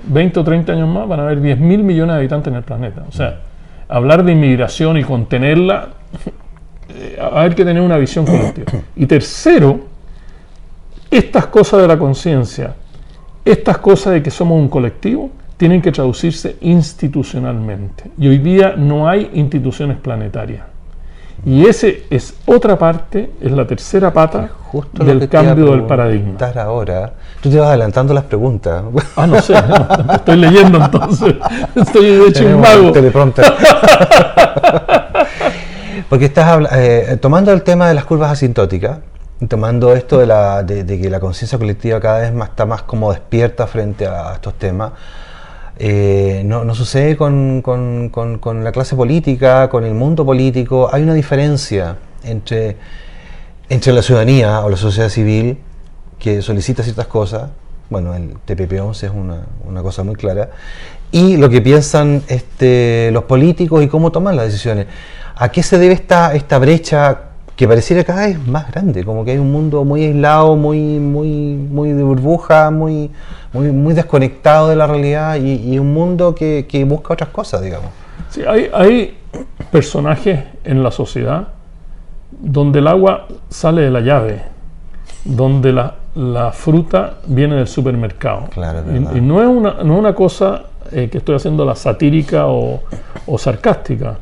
20 0.06 0.40
o 0.40 0.44
30 0.44 0.72
años 0.72 0.88
más 0.88 1.08
van 1.08 1.20
a 1.20 1.22
haber 1.24 1.40
10 1.40 1.58
mil 1.58 1.82
millones 1.82 2.14
de 2.14 2.18
habitantes 2.18 2.50
en 2.50 2.56
el 2.56 2.62
planeta. 2.62 3.04
O 3.08 3.12
sea, 3.12 3.40
hablar 3.88 4.24
de 4.24 4.32
inmigración 4.32 4.96
y 4.96 5.04
contenerla, 5.04 5.88
eh, 6.88 7.18
hay 7.32 7.50
que 7.50 7.64
tener 7.64 7.82
una 7.82 7.96
visión 7.96 8.24
colectiva. 8.26 8.72
Y 8.96 9.06
tercero, 9.06 9.80
estas 11.10 11.46
cosas 11.46 11.82
de 11.82 11.88
la 11.88 11.98
conciencia, 11.98 12.74
estas 13.44 13.78
cosas 13.78 14.14
de 14.14 14.22
que 14.22 14.30
somos 14.30 14.58
un 14.58 14.68
colectivo, 14.68 15.30
tienen 15.56 15.80
que 15.80 15.92
traducirse 15.92 16.56
institucionalmente. 16.60 18.10
Y 18.18 18.28
hoy 18.28 18.38
día 18.38 18.74
no 18.76 19.08
hay 19.08 19.30
instituciones 19.34 19.96
planetarias. 19.98 20.64
Y 21.44 21.66
ese 21.66 22.04
es 22.10 22.34
otra 22.46 22.78
parte, 22.78 23.30
es 23.40 23.52
la 23.52 23.66
tercera 23.66 24.12
pata 24.12 24.50
del 24.92 25.28
cambio 25.28 25.70
del 25.72 25.82
paradigma. 25.84 26.36
ahora, 26.56 27.12
tú 27.40 27.50
te 27.50 27.58
vas 27.58 27.68
adelantando 27.68 28.14
las 28.14 28.24
preguntas. 28.24 28.82
Ah, 29.16 29.26
no 29.26 29.40
sé, 29.40 29.54
estoy 30.14 30.36
leyendo 30.36 30.78
entonces. 30.78 31.34
Estoy 31.74 32.16
de 32.16 32.28
hecho 32.28 32.46
un 32.46 32.60
mago. 32.60 32.92
Porque 36.08 36.24
estás 36.24 36.68
eh, 36.72 37.18
tomando 37.20 37.52
el 37.52 37.62
tema 37.62 37.88
de 37.88 37.94
las 37.94 38.04
curvas 38.04 38.32
asintóticas, 38.32 38.98
tomando 39.48 39.92
esto 39.94 40.18
de, 40.18 40.26
la, 40.26 40.62
de, 40.62 40.84
de 40.84 41.00
que 41.00 41.10
la 41.10 41.20
conciencia 41.20 41.58
colectiva 41.58 42.00
cada 42.00 42.20
vez 42.20 42.32
más, 42.32 42.50
está 42.50 42.64
más 42.66 42.82
como 42.82 43.12
despierta 43.12 43.66
frente 43.66 44.06
a 44.06 44.32
estos 44.34 44.54
temas 44.54 44.92
eh, 45.78 46.42
no, 46.44 46.74
sucede 46.74 47.16
con, 47.16 47.62
la 48.62 48.72
clase 48.72 48.96
política, 48.96 49.68
con 49.68 49.84
el 49.84 49.94
mundo 49.94 50.24
político. 50.24 50.88
Hay 50.92 51.02
una 51.02 51.14
diferencia 51.14 51.98
entre, 52.22 52.76
entre 53.68 53.92
la 53.92 54.02
ciudadanía 54.02 54.60
o 54.60 54.70
la 54.70 54.76
sociedad 54.76 55.08
civil 55.08 55.58
que 56.18 56.42
solicita 56.42 56.82
ciertas 56.82 57.06
cosas 57.06 57.50
bueno, 57.88 58.14
el 58.14 58.34
TPP-11 58.46 59.04
es 59.04 59.10
una, 59.14 59.46
una, 59.64 59.82
cosa 59.82 60.02
muy 60.02 60.16
clara, 60.16 60.50
y 61.12 61.36
lo 61.36 61.48
que 61.48 61.60
piensan 61.60 62.22
este, 62.26 63.10
los 63.12 63.24
políticos 63.24 63.82
y 63.82 63.88
cómo 63.88 64.10
toman 64.10 64.36
las 64.36 64.46
decisiones. 64.46 64.86
¿A 65.36 65.50
qué 65.50 65.62
se 65.62 65.78
debe 65.78 65.94
esta, 65.94 66.34
esta 66.34 66.58
brecha 66.58 67.20
que 67.54 67.68
pareciera 67.68 68.02
cada 68.02 68.26
vez 68.26 68.44
más 68.44 68.70
grande? 68.72 69.04
Como 69.04 69.24
que 69.24 69.32
hay 69.32 69.38
un 69.38 69.52
mundo 69.52 69.84
muy 69.84 70.04
aislado, 70.04 70.56
muy, 70.56 70.98
muy, 70.98 71.28
muy 71.28 71.92
de 71.92 72.02
burbuja, 72.02 72.70
muy, 72.70 73.10
muy, 73.56 73.72
muy 73.72 73.94
desconectado 73.94 74.68
de 74.68 74.76
la 74.76 74.86
realidad 74.86 75.36
y, 75.36 75.78
un 75.78 75.92
mundo 75.92 76.34
que, 76.34 76.66
que, 76.68 76.84
busca 76.84 77.14
otras 77.14 77.30
cosas, 77.30 77.62
digamos. 77.62 77.90
Sí, 78.30 78.42
hay, 78.46 78.68
hay 78.72 79.16
personajes 79.70 80.40
en 80.64 80.82
la 80.82 80.90
sociedad 80.90 81.48
donde 82.30 82.80
el 82.80 82.86
agua 82.86 83.26
sale 83.48 83.82
de 83.82 83.90
la 83.90 84.00
llave, 84.00 84.42
donde 85.24 85.72
la, 85.72 85.94
la 86.14 86.52
fruta 86.52 87.14
viene 87.26 87.56
del 87.56 87.66
supermercado. 87.66 88.48
Claro, 88.52 88.82
y, 88.94 89.20
no, 89.20 89.40
es 89.40 89.48
una, 89.48 89.82
no 89.82 89.94
es 89.94 89.98
una 89.98 90.14
cosa 90.14 90.64
eh, 90.92 91.08
que 91.10 91.18
estoy 91.18 91.36
haciendo 91.36 91.64
la 91.64 91.74
satírica 91.74 92.46
o, 92.46 92.82
o 93.26 93.38
sarcástica. 93.38 94.18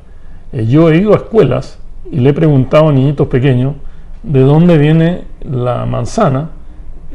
Eh, 0.53 0.67
yo 0.67 0.91
he 0.91 0.99
ido 0.99 1.12
a 1.12 1.17
escuelas 1.17 1.79
y 2.11 2.21
le 2.21 2.31
he 2.31 2.35
preguntado 2.35 2.88
a 2.88 2.93
niñitos 2.93 3.26
pequeños 3.29 3.75
de 4.23 4.41
dónde 4.41 4.79
viene 4.79 5.25
la 5.43 5.85
manzana 5.87 6.50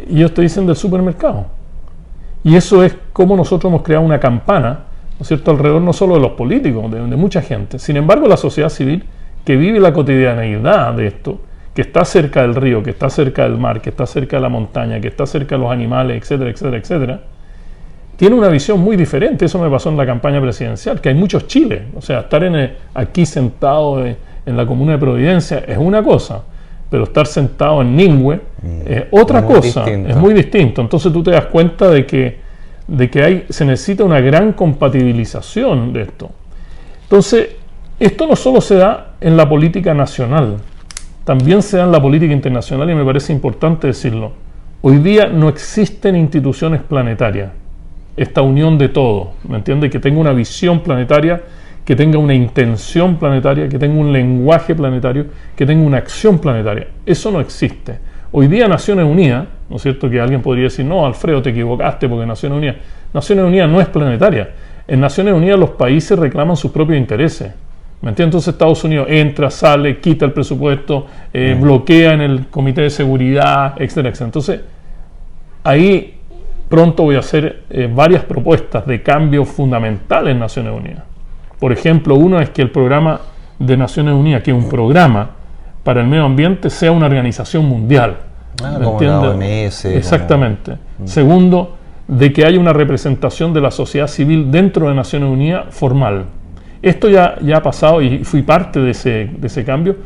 y 0.08 0.18
ellos 0.18 0.34
te 0.34 0.42
dicen 0.42 0.66
del 0.66 0.76
supermercado. 0.76 1.59
Y 2.44 2.56
eso 2.56 2.84
es 2.84 2.96
como 3.14 3.36
nosotros 3.36 3.70
hemos 3.70 3.84
creado 3.84 4.06
una 4.06 4.20
campana, 4.20 4.70
¿no 5.18 5.22
es 5.22 5.28
cierto?, 5.28 5.52
alrededor 5.52 5.82
no 5.82 5.94
solo 5.94 6.16
de 6.16 6.22
los 6.22 6.32
políticos, 6.32 6.90
de, 6.92 7.02
mucha 7.02 7.42
gente. 7.42 7.80
Sin 7.80 7.98
embargo, 7.98 8.28
la 8.28 8.38
sociedad 8.38 8.70
civil 8.70 9.04
que 9.44 9.56
vive 9.58 9.80
la 9.80 9.94
cotidianeidad 9.94 10.94
de 10.94 11.08
esto, 11.08 11.42
que 11.74 11.82
está 11.82 12.06
cerca 12.06 12.42
del 12.42 12.56
río, 12.56 12.82
que 12.84 12.92
está 12.92 13.10
cerca 13.10 13.44
del 13.44 13.58
mar, 13.58 13.82
que 13.82 13.90
está 13.90 14.06
cerca 14.06 14.38
de 14.38 14.42
la 14.42 14.50
montaña, 14.50 15.00
que 15.00 15.08
está 15.08 15.26
cerca 15.26 15.56
de 15.56 15.62
los 15.62 15.72
animales, 15.72 16.22
etcétera, 16.22 16.50
etcétera, 16.50 16.78
etcétera, 16.78 17.22
tiene 18.20 18.36
una 18.36 18.50
visión 18.50 18.82
muy 18.82 18.98
diferente. 18.98 19.46
Eso 19.46 19.60
me 19.60 19.70
pasó 19.70 19.90
en 19.90 19.96
la 19.96 20.06
campaña 20.06 20.42
presidencial, 20.42 21.00
que 21.00 21.08
hay 21.08 21.16
muchos 21.16 21.48
chiles. 21.48 21.84
O 21.96 22.02
sea, 22.02 22.20
estar 22.20 22.44
en 22.44 22.74
aquí 22.94 23.26
sentado 23.26 24.06
en, 24.06 24.18
la 24.46 24.66
comuna 24.66 24.94
de 24.94 24.98
Providencia 24.98 25.60
es 25.60 25.78
una 25.78 26.04
cosa, 26.04 26.44
pero 26.90 27.04
estar 27.04 27.28
sentado 27.28 27.82
en 27.82 27.96
Ningüe 27.96 28.36
mm, 28.36 28.82
es 28.86 29.04
otra 29.12 29.46
cosa, 29.46 29.86
es 29.88 30.16
muy 30.16 30.34
distinto. 30.34 30.82
Entonces 30.82 31.12
tú 31.14 31.24
te 31.24 31.32
das 31.32 31.46
cuenta 31.46 31.90
de 31.90 32.06
que, 32.06 32.40
de 32.88 33.10
que 33.10 33.24
hay, 33.24 33.46
se 33.50 33.66
necesita 33.66 34.04
una 34.04 34.20
gran 34.20 34.54
compatibilización 34.54 35.94
de 35.94 36.02
esto. 36.04 36.32
Entonces, 37.04 37.50
esto 38.00 38.28
no 38.28 38.36
solo 38.36 38.62
se 38.62 38.76
da 38.76 39.14
en 39.22 39.36
la 39.36 39.48
política 39.48 39.94
nacional, 39.94 40.58
también 41.24 41.62
se 41.62 41.78
da 41.78 41.84
en 41.84 41.92
la 41.92 42.02
política 42.02 42.34
internacional 42.34 42.90
y 42.90 42.96
me 42.96 43.06
parece 43.06 43.34
importante 43.34 43.88
decirlo. 43.88 44.32
Hoy 44.82 44.98
día 44.98 45.28
no 45.28 45.50
existen 45.50 46.16
instituciones 46.16 46.82
planetarias 46.82 47.52
esta 48.20 48.42
unión 48.42 48.78
de 48.78 48.90
todo, 48.90 49.32
¿me 49.48 49.58
entiende? 49.58 49.90
Que 49.90 49.98
tenga 49.98 50.20
una 50.20 50.34
visión 50.34 50.82
planetaria, 50.82 51.42
que 51.90 51.96
tenga 51.96 52.20
una 52.20 52.36
intención 52.36 53.18
planetaria, 53.18 53.68
que 53.68 53.80
tenga 53.80 54.00
un 54.00 54.14
lenguaje 54.14 54.76
planetario, 54.76 55.26
que 55.56 55.66
tenga 55.66 55.84
una 55.84 55.98
acción 55.98 56.38
planetaria. 56.38 56.86
Eso 57.04 57.32
no 57.32 57.40
existe. 57.40 57.98
Hoy 58.32 58.46
día 58.46 58.68
Naciones 58.68 59.08
Unidas, 59.08 59.48
¿no 59.68 59.78
es 59.78 59.82
cierto? 59.82 60.08
Que 60.08 60.22
alguien 60.22 60.40
podría 60.44 60.66
decir, 60.66 60.86
no, 60.86 61.04
Alfredo, 61.04 61.42
te 61.42 61.50
equivocaste 61.50 62.08
porque 62.08 62.28
Naciones 62.28 62.60
Unidas. 62.60 62.76
Naciones 63.12 63.44
Unidas 63.44 63.68
no 63.72 63.82
es 63.82 63.88
planetaria. 63.88 64.52
En 64.88 65.00
Naciones 65.00 65.34
Unidas 65.34 65.58
los 65.58 65.72
países 65.72 66.20
reclaman 66.20 66.56
sus 66.56 66.70
propios 66.70 67.00
intereses. 67.00 67.54
¿Me 68.04 68.10
entiendes? 68.10 68.36
Entonces 68.36 68.54
Estados 68.54 68.84
Unidos 68.84 69.08
entra, 69.10 69.50
sale, 69.50 70.00
quita 70.00 70.26
el 70.26 70.32
presupuesto, 70.32 71.08
eh, 71.34 71.56
mm. 71.58 71.62
bloquea 71.64 72.14
en 72.14 72.22
el 72.22 72.48
Comité 72.50 72.82
de 72.82 72.92
Seguridad, 72.92 73.74
etcétera, 73.82 74.10
etcétera. 74.10 74.26
Entonces, 74.28 74.62
ahí 75.64 76.20
Pronto 76.70 77.02
voy 77.02 77.16
a 77.16 77.20
hacer 77.20 77.64
eh, 77.72 77.90
varias 77.92 78.24
propuestas 78.24 78.86
de 78.86 79.02
cambio 79.02 79.44
fundamental 79.44 80.28
en 80.28 80.38
Naciones 80.38 80.72
Unidas. 80.72 81.04
Por 81.60 81.72
ejemplo, 81.72 82.16
uno 82.16 82.40
es 82.40 82.50
que 82.50 82.62
el 82.62 82.72
programa 82.72 83.22
de 83.60 83.76
Naciones 83.78 84.14
Unidas, 84.14 84.44
que 84.44 84.52
es 84.52 84.58
un 84.58 84.70
programa 84.70 85.32
para 85.84 86.02
el 86.02 86.08
medio 86.08 86.26
ambiente, 86.26 86.70
sea 86.70 86.92
una 86.92 87.08
organización 87.08 87.66
mundial. 87.66 88.18
Ah, 88.64 88.80
como 88.84 89.02
la 89.02 89.20
OMS, 89.20 89.86
Exactamente. 89.86 90.74
Mm. 91.00 91.08
Segundo, 91.08 91.76
de 92.08 92.34
que 92.34 92.46
haya 92.46 92.60
una 92.60 92.74
representación 92.74 93.54
de 93.54 93.62
la 93.62 93.72
sociedad 93.72 94.08
civil 94.08 94.52
dentro 94.52 94.90
de 94.90 94.96
Naciones 94.96 95.30
Unidas 95.30 95.66
formal. 95.70 96.26
Esto 96.82 97.10
ya, 97.10 97.36
ya 97.42 97.58
ha 97.58 97.64
pasado 97.64 98.02
y 98.02 98.24
fui 98.24 98.42
parte 98.42 98.80
de 98.80 98.92
ese, 98.92 99.30
de 99.38 99.48
ese 99.48 99.66
cambio 99.66 99.98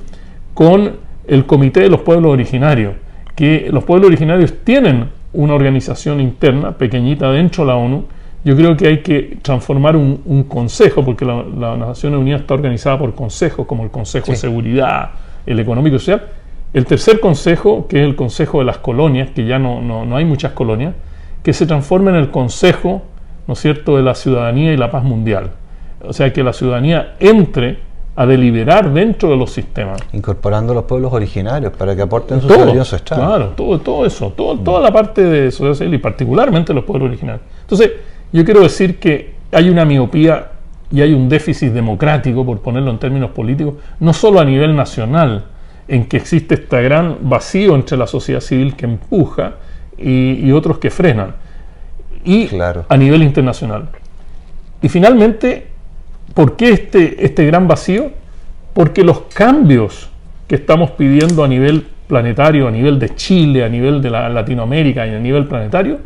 con 0.53 0.97
el 1.27 1.45
Comité 1.45 1.81
de 1.81 1.89
los 1.89 2.01
Pueblos 2.01 2.31
Originarios, 2.31 2.95
que 3.35 3.69
los 3.71 3.83
pueblos 3.83 4.07
originarios 4.07 4.53
tienen 4.63 5.09
una 5.33 5.53
organización 5.53 6.19
interna 6.19 6.71
pequeñita 6.73 7.31
dentro 7.31 7.63
de 7.63 7.67
la 7.71 7.75
ONU, 7.75 8.05
yo 8.45 8.55
creo 8.57 8.75
que 8.75 8.87
hay 8.87 9.01
que 9.01 9.37
transformar 9.41 9.95
un, 9.95 10.45
consejo, 10.49 11.03
porque 11.03 11.23
la, 11.23 11.43
la, 11.43 11.77
Naciones 11.77 12.19
Unidas 12.19 12.41
está 12.41 12.53
organizada 12.53 12.99
por 12.99 13.15
consejos, 13.15 13.65
como 13.65 13.83
el 13.83 13.91
Consejo 13.91 14.31
de 14.31 14.37
Seguridad, 14.37 15.11
el 15.45 15.59
Económico 15.59 15.95
y 15.95 15.99
Social. 15.99 16.27
El 16.73 16.85
tercer 16.85 17.19
consejo, 17.19 17.87
que 17.87 18.01
es 18.01 18.03
el 18.03 18.15
Consejo 18.15 18.59
de 18.59 18.65
las 18.65 18.79
Colonias, 18.79 19.29
que 19.29 19.45
ya 19.45 19.59
no, 19.59 19.81
no, 19.81 20.15
hay 20.15 20.25
muchas 20.25 20.51
colonias, 20.53 20.93
que 21.41 21.53
se 21.53 21.65
transforme 21.65 22.09
en 22.11 22.17
el 22.17 22.31
Consejo, 22.31 23.03
¿no 23.47 23.53
es 23.53 23.59
cierto?, 23.59 23.95
de 23.95 24.03
la 24.03 24.15
ciudadanía 24.15 24.73
y 24.73 24.77
la 24.77 24.91
paz 24.91 25.03
mundial. 25.03 25.51
O 26.05 26.11
sea, 26.11 26.33
que 26.33 26.43
la 26.43 26.51
ciudadanía 26.51 27.15
entre 27.19 27.77
a 28.15 28.25
deliberar 28.25 28.91
dentro 28.91 29.29
de 29.29 29.37
los 29.37 29.51
sistemas. 29.51 29.99
Incorporando 30.11 30.73
a 30.73 30.75
los 30.75 30.83
pueblos 30.83 31.13
originarios 31.13 31.71
para 31.73 31.95
que 31.95 32.01
aporten 32.01 32.41
su 32.41 32.47
su 32.47 32.95
estado. 32.95 33.21
Claro, 33.21 33.47
todo, 33.55 33.79
todo 33.79 34.05
eso, 34.05 34.31
todo, 34.35 34.57
toda 34.59 34.81
la 34.81 34.91
parte 34.91 35.23
de 35.23 35.49
sociedad 35.51 35.73
civil 35.75 35.95
y 35.95 35.97
particularmente 35.97 36.73
los 36.73 36.83
pueblos 36.83 37.09
originarios. 37.09 37.45
Entonces, 37.61 37.91
yo 38.33 38.43
quiero 38.43 38.61
decir 38.61 38.99
que 38.99 39.35
hay 39.51 39.69
una 39.69 39.85
miopía 39.85 40.51
y 40.91 41.01
hay 41.01 41.13
un 41.13 41.29
déficit 41.29 41.71
democrático, 41.71 42.45
por 42.45 42.59
ponerlo 42.59 42.91
en 42.91 42.99
términos 42.99 43.31
políticos, 43.31 43.75
no 43.99 44.13
solo 44.13 44.39
a 44.39 44.45
nivel 44.45 44.75
nacional, 44.75 45.45
en 45.87 46.05
que 46.05 46.17
existe 46.17 46.55
este 46.55 46.81
gran 46.81 47.17
vacío 47.21 47.75
entre 47.75 47.97
la 47.97 48.07
sociedad 48.07 48.41
civil 48.41 48.75
que 48.75 48.85
empuja 48.85 49.55
y, 49.97 50.51
otros 50.51 50.79
que 50.79 50.89
frenan, 50.89 51.35
y 52.25 52.49
a 52.87 52.97
nivel 52.97 53.23
internacional. 53.23 53.89
Y 54.81 54.89
finalmente, 54.89 55.73
¿Por 56.33 56.55
qué 56.55 56.69
este, 56.69 57.23
este 57.23 57.45
gran 57.45 57.67
vacío? 57.67 58.11
Porque 58.73 59.03
los 59.03 59.21
cambios 59.33 60.09
que 60.47 60.55
estamos 60.55 60.91
pidiendo 60.91 61.43
a 61.43 61.47
nivel 61.47 61.87
planetario, 62.07 62.67
a 62.67 62.71
nivel 62.71 62.97
de 62.97 63.13
Chile, 63.15 63.63
a 63.63 63.69
nivel 63.69 64.01
de 64.01 64.09
la 64.09 64.29
Latinoamérica 64.29 65.05
y 65.05 65.11
a 65.11 65.19
nivel 65.19 65.47
planetario, 65.47 65.99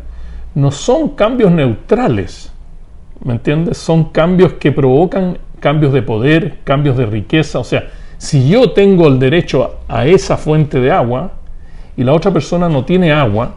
no 0.58 0.72
son 0.72 1.10
cambios 1.10 1.52
neutrales. 1.52 2.52
¿Me 3.22 3.34
entiendes? 3.34 3.78
Son 3.78 4.04
cambios 4.04 4.54
que 4.54 4.72
provocan 4.72 5.38
cambios 5.60 5.92
de 5.92 6.02
poder, 6.02 6.58
cambios 6.64 6.96
de 6.96 7.06
riqueza. 7.06 7.60
O 7.60 7.64
sea, 7.64 7.88
si 8.16 8.48
yo 8.48 8.72
tengo 8.72 9.06
el 9.06 9.20
derecho 9.20 9.76
a 9.86 10.06
esa 10.06 10.36
fuente 10.36 10.80
de 10.80 10.90
agua 10.90 11.32
y 11.96 12.02
la 12.02 12.12
otra 12.12 12.32
persona 12.32 12.68
no 12.68 12.84
tiene 12.84 13.12
agua, 13.12 13.54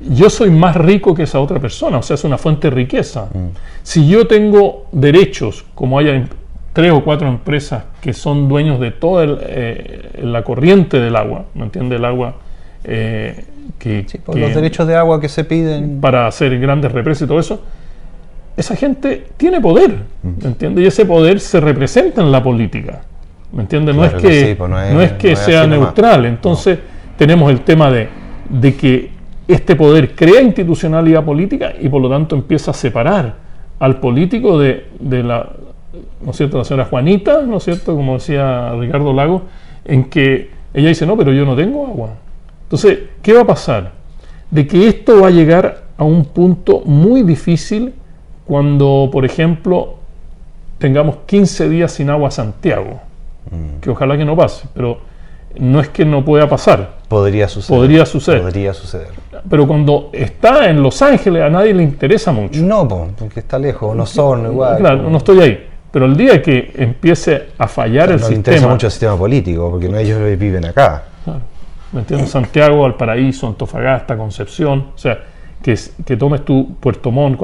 yo 0.00 0.28
soy 0.28 0.50
más 0.50 0.76
rico 0.76 1.14
que 1.14 1.22
esa 1.22 1.40
otra 1.40 1.58
persona, 1.58 1.98
o 1.98 2.02
sea, 2.02 2.14
es 2.14 2.24
una 2.24 2.36
fuente 2.36 2.68
de 2.68 2.76
riqueza. 2.76 3.28
Mm. 3.32 3.56
Si 3.82 4.06
yo 4.06 4.26
tengo 4.26 4.86
derechos, 4.92 5.64
como 5.74 5.98
hay 5.98 6.26
tres 6.74 6.92
o 6.92 7.02
cuatro 7.02 7.26
empresas 7.28 7.84
que 8.02 8.12
son 8.12 8.48
dueños 8.48 8.80
de 8.80 8.90
toda 8.90 9.38
eh, 9.40 10.10
la 10.22 10.42
corriente 10.44 11.00
del 11.00 11.16
agua, 11.16 11.46
¿me 11.54 11.64
entiende? 11.64 11.96
El 11.96 12.04
agua 12.04 12.34
eh, 12.84 13.46
que, 13.78 14.06
los 14.34 14.54
derechos 14.54 14.86
de 14.86 14.96
agua 14.96 15.20
que 15.20 15.28
se 15.28 15.44
piden 15.44 16.00
para 16.00 16.26
hacer 16.26 16.58
grandes 16.58 16.92
represas 16.92 17.22
y 17.22 17.26
todo 17.26 17.38
eso, 17.38 17.62
esa 18.56 18.76
gente 18.76 19.26
tiene 19.36 19.60
poder, 19.60 19.94
¿me 20.22 20.30
mm. 20.30 20.46
entiende? 20.46 20.82
Y 20.82 20.86
ese 20.86 21.04
poder 21.04 21.40
se 21.40 21.60
representa 21.60 22.22
en 22.22 22.30
la 22.30 22.42
política, 22.42 23.02
¿me 23.52 23.62
entiende? 23.62 23.92
no, 23.92 24.04
es 24.04 24.14
que, 24.14 24.54
pues 24.56 24.70
no, 24.70 25.02
es, 25.02 25.12
que 25.12 25.36
sea 25.36 25.66
neutral, 25.66 26.26
entonces 26.26 26.78
tenemos 27.16 27.50
el 27.50 27.60
tema 27.60 27.90
de, 27.90 28.08
de 28.48 28.74
que 28.74 29.10
este 29.46 29.76
poder 29.76 30.14
crea 30.14 30.40
institucionalidad 30.40 31.24
política 31.24 31.72
y 31.78 31.88
por 31.88 32.00
lo 32.00 32.08
tanto 32.08 32.34
empieza 32.34 32.70
a 32.70 32.74
separar 32.74 33.34
al 33.78 34.00
político 34.00 34.58
de, 34.58 34.86
la, 35.00 35.48
¿no 36.22 36.30
es 36.30 36.36
cierto? 36.36 36.58
la 36.58 36.64
señora 36.64 36.86
Juanita, 36.86 37.42
¿no 37.42 37.58
es 37.58 37.64
cierto? 37.64 37.94
Como 37.94 38.14
decía 38.14 38.72
Ricardo 38.78 39.12
Lago, 39.12 39.42
en 39.84 40.04
que 40.04 40.50
ella 40.72 40.88
dice, 40.88 41.06
no, 41.06 41.16
pero 41.16 41.32
yo 41.32 41.44
no 41.44 41.54
tengo 41.54 41.86
agua. 41.86 42.10
Entonces, 42.74 43.04
¿qué 43.22 43.32
va 43.32 43.42
a 43.42 43.46
pasar? 43.46 43.92
De 44.50 44.66
que 44.66 44.88
esto 44.88 45.20
va 45.20 45.28
a 45.28 45.30
llegar 45.30 45.84
a 45.96 46.02
un 46.02 46.24
punto 46.24 46.80
muy 46.80 47.22
difícil 47.22 47.94
cuando, 48.44 49.08
por 49.12 49.24
ejemplo, 49.24 49.94
tengamos 50.78 51.18
15 51.26 51.68
días 51.68 51.92
sin 51.92 52.10
agua 52.10 52.32
Santiago, 52.32 53.00
mm. 53.48 53.78
que 53.80 53.90
ojalá 53.90 54.16
que 54.16 54.24
no 54.24 54.36
pase, 54.36 54.66
pero 54.74 54.98
no 55.56 55.80
es 55.80 55.88
que 55.90 56.04
no 56.04 56.24
pueda 56.24 56.48
pasar. 56.48 56.96
Podría 57.06 57.46
suceder. 57.46 57.80
Podría 57.80 58.06
suceder. 58.06 58.42
Podría 58.42 58.74
suceder. 58.74 59.08
Pero 59.48 59.68
cuando 59.68 60.10
está 60.12 60.68
en 60.68 60.82
Los 60.82 61.00
Ángeles 61.00 61.44
a 61.44 61.50
nadie 61.50 61.72
le 61.74 61.84
interesa 61.84 62.32
mucho. 62.32 62.60
No, 62.60 62.88
porque 63.16 63.38
está 63.38 63.56
lejos, 63.56 63.94
no 63.94 64.04
son 64.04 64.46
igual. 64.46 64.78
Claro, 64.78 65.08
no 65.08 65.18
estoy 65.18 65.40
ahí. 65.40 65.66
Pero 65.92 66.06
el 66.06 66.16
día 66.16 66.42
que 66.42 66.72
empiece 66.74 67.50
a 67.56 67.68
fallar 67.68 68.10
el 68.10 68.18
sistema. 68.18 68.30
No 68.30 68.36
interesa 68.36 68.66
mucho 68.66 68.86
el 68.88 68.90
sistema 68.90 69.16
político, 69.16 69.70
porque 69.70 69.88
no 69.88 69.96
ellos 69.96 70.18
viven 70.36 70.64
acá. 70.64 71.04
Claro. 71.22 71.53
¿Me 71.94 72.00
entiendes? 72.00 72.30
Santiago, 72.30 72.80
Valparaíso, 72.82 73.46
Antofagasta, 73.46 74.16
Concepción. 74.16 74.86
O 74.94 74.98
sea, 74.98 75.20
que, 75.62 75.78
que 76.04 76.16
tomes 76.16 76.44
tu 76.44 76.74
Puerto 76.74 77.12
Montt, 77.12 77.40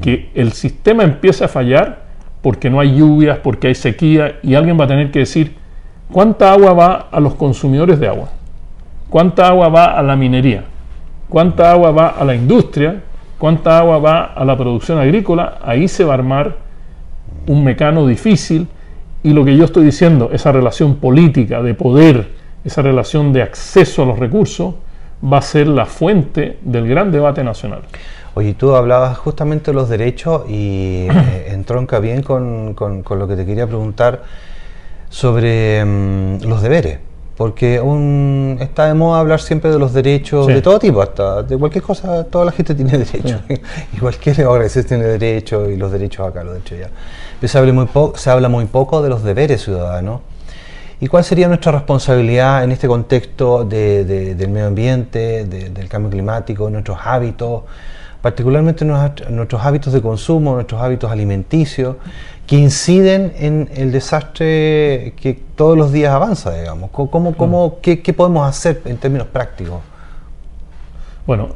que 0.00 0.30
el 0.34 0.52
sistema 0.52 1.04
empiece 1.04 1.44
a 1.44 1.48
fallar 1.48 2.02
porque 2.42 2.68
no 2.68 2.80
hay 2.80 2.96
lluvias, 2.96 3.38
porque 3.38 3.68
hay 3.68 3.74
sequía 3.76 4.40
y 4.42 4.54
alguien 4.54 4.78
va 4.78 4.84
a 4.84 4.88
tener 4.88 5.12
que 5.12 5.20
decir 5.20 5.54
cuánta 6.10 6.52
agua 6.52 6.72
va 6.72 7.08
a 7.12 7.20
los 7.20 7.34
consumidores 7.36 8.00
de 8.00 8.08
agua, 8.08 8.30
cuánta 9.08 9.46
agua 9.46 9.68
va 9.68 9.84
a 9.96 10.02
la 10.02 10.16
minería, 10.16 10.64
cuánta 11.28 11.70
agua 11.70 11.92
va 11.92 12.08
a 12.08 12.24
la 12.24 12.34
industria, 12.34 13.02
cuánta 13.38 13.78
agua 13.78 13.98
va 13.98 14.24
a 14.24 14.44
la 14.44 14.56
producción 14.56 14.98
agrícola, 14.98 15.58
ahí 15.62 15.86
se 15.86 16.04
va 16.04 16.14
a 16.14 16.14
armar 16.14 16.56
un 17.46 17.62
mecano 17.62 18.06
difícil 18.06 18.66
y 19.22 19.32
lo 19.32 19.44
que 19.44 19.56
yo 19.56 19.64
estoy 19.64 19.84
diciendo, 19.84 20.30
esa 20.32 20.50
relación 20.50 20.96
política 20.96 21.62
de 21.62 21.74
poder, 21.74 22.41
esa 22.64 22.82
relación 22.82 23.32
de 23.32 23.42
acceso 23.42 24.02
a 24.02 24.06
los 24.06 24.18
recursos, 24.18 24.74
va 25.22 25.38
a 25.38 25.42
ser 25.42 25.68
la 25.68 25.86
fuente 25.86 26.58
del 26.62 26.88
gran 26.88 27.10
debate 27.10 27.44
nacional. 27.44 27.82
Oye, 28.34 28.54
tú 28.54 28.74
hablabas 28.74 29.18
justamente 29.18 29.70
de 29.70 29.74
los 29.74 29.88
derechos 29.88 30.42
y 30.48 31.06
eh, 31.10 31.48
entronca 31.52 31.98
bien 31.98 32.22
con, 32.22 32.74
con, 32.74 33.02
lo 33.18 33.28
que 33.28 33.36
te 33.36 33.44
quería 33.44 33.66
preguntar 33.66 34.22
sobre 35.10 35.84
mm, 35.84 36.44
los 36.44 36.62
deberes, 36.62 36.98
porque 37.36 37.78
un, 37.78 38.56
está 38.60 38.86
de 38.86 38.94
moda 38.94 39.20
hablar 39.20 39.40
siempre 39.40 39.70
de 39.70 39.78
los 39.78 39.92
derechos 39.92 40.46
de 40.46 40.62
todo 40.62 40.78
tipo, 40.78 41.02
hasta 41.02 41.42
de 41.42 41.58
cualquier 41.58 41.84
cosa, 41.84 42.24
toda 42.24 42.46
la 42.46 42.52
gente 42.52 42.74
tiene 42.74 42.92
derecho, 42.98 43.40
y 43.92 43.98
cualquier 43.98 44.46
organización 44.46 44.86
tiene 44.86 45.04
derecho 45.04 45.68
y 45.68 45.76
los 45.76 45.92
derechos 45.92 46.26
acá, 46.26 46.42
los 46.42 46.54
derechos 46.54 46.78
ya. 46.78 46.88
Pero 47.38 47.50
se 47.50 47.58
habla 47.58 47.72
muy, 47.74 47.88
se 48.14 48.30
habla 48.30 48.48
muy 48.48 48.64
poco 48.64 49.02
de 49.02 49.10
los 49.10 49.22
deberes 49.22 49.62
ciudadanos. 49.62 50.22
¿Y 51.02 51.08
cuál 51.08 51.24
sería 51.24 51.48
nuestra 51.48 51.72
responsabilidad 51.72 52.62
en 52.62 52.70
este 52.70 52.86
contexto 52.86 53.64
del 53.64 54.48
medio 54.48 54.68
ambiente, 54.68 55.44
del 55.44 55.88
cambio 55.88 56.08
climático, 56.10 56.70
nuestros 56.70 56.96
hábitos? 57.04 57.64
particularmente 58.20 58.84
nuestros 58.84 59.60
hábitos 59.64 59.92
de 59.92 60.00
consumo, 60.00 60.54
nuestros 60.54 60.80
hábitos 60.80 61.10
alimenticios, 61.10 61.96
que 62.46 62.54
inciden 62.54 63.32
en 63.36 63.68
el 63.74 63.90
desastre 63.90 65.14
que 65.20 65.40
todos 65.56 65.76
los 65.76 65.90
días 65.90 66.14
avanza, 66.14 66.56
digamos. 66.56 66.90
¿Cómo, 66.92 67.34
cómo, 67.34 67.80
qué, 67.82 67.96
podemos 68.16 68.48
hacer 68.48 68.80
en 68.84 68.96
términos 68.96 69.26
prácticos? 69.26 69.80
Bueno, 71.26 71.48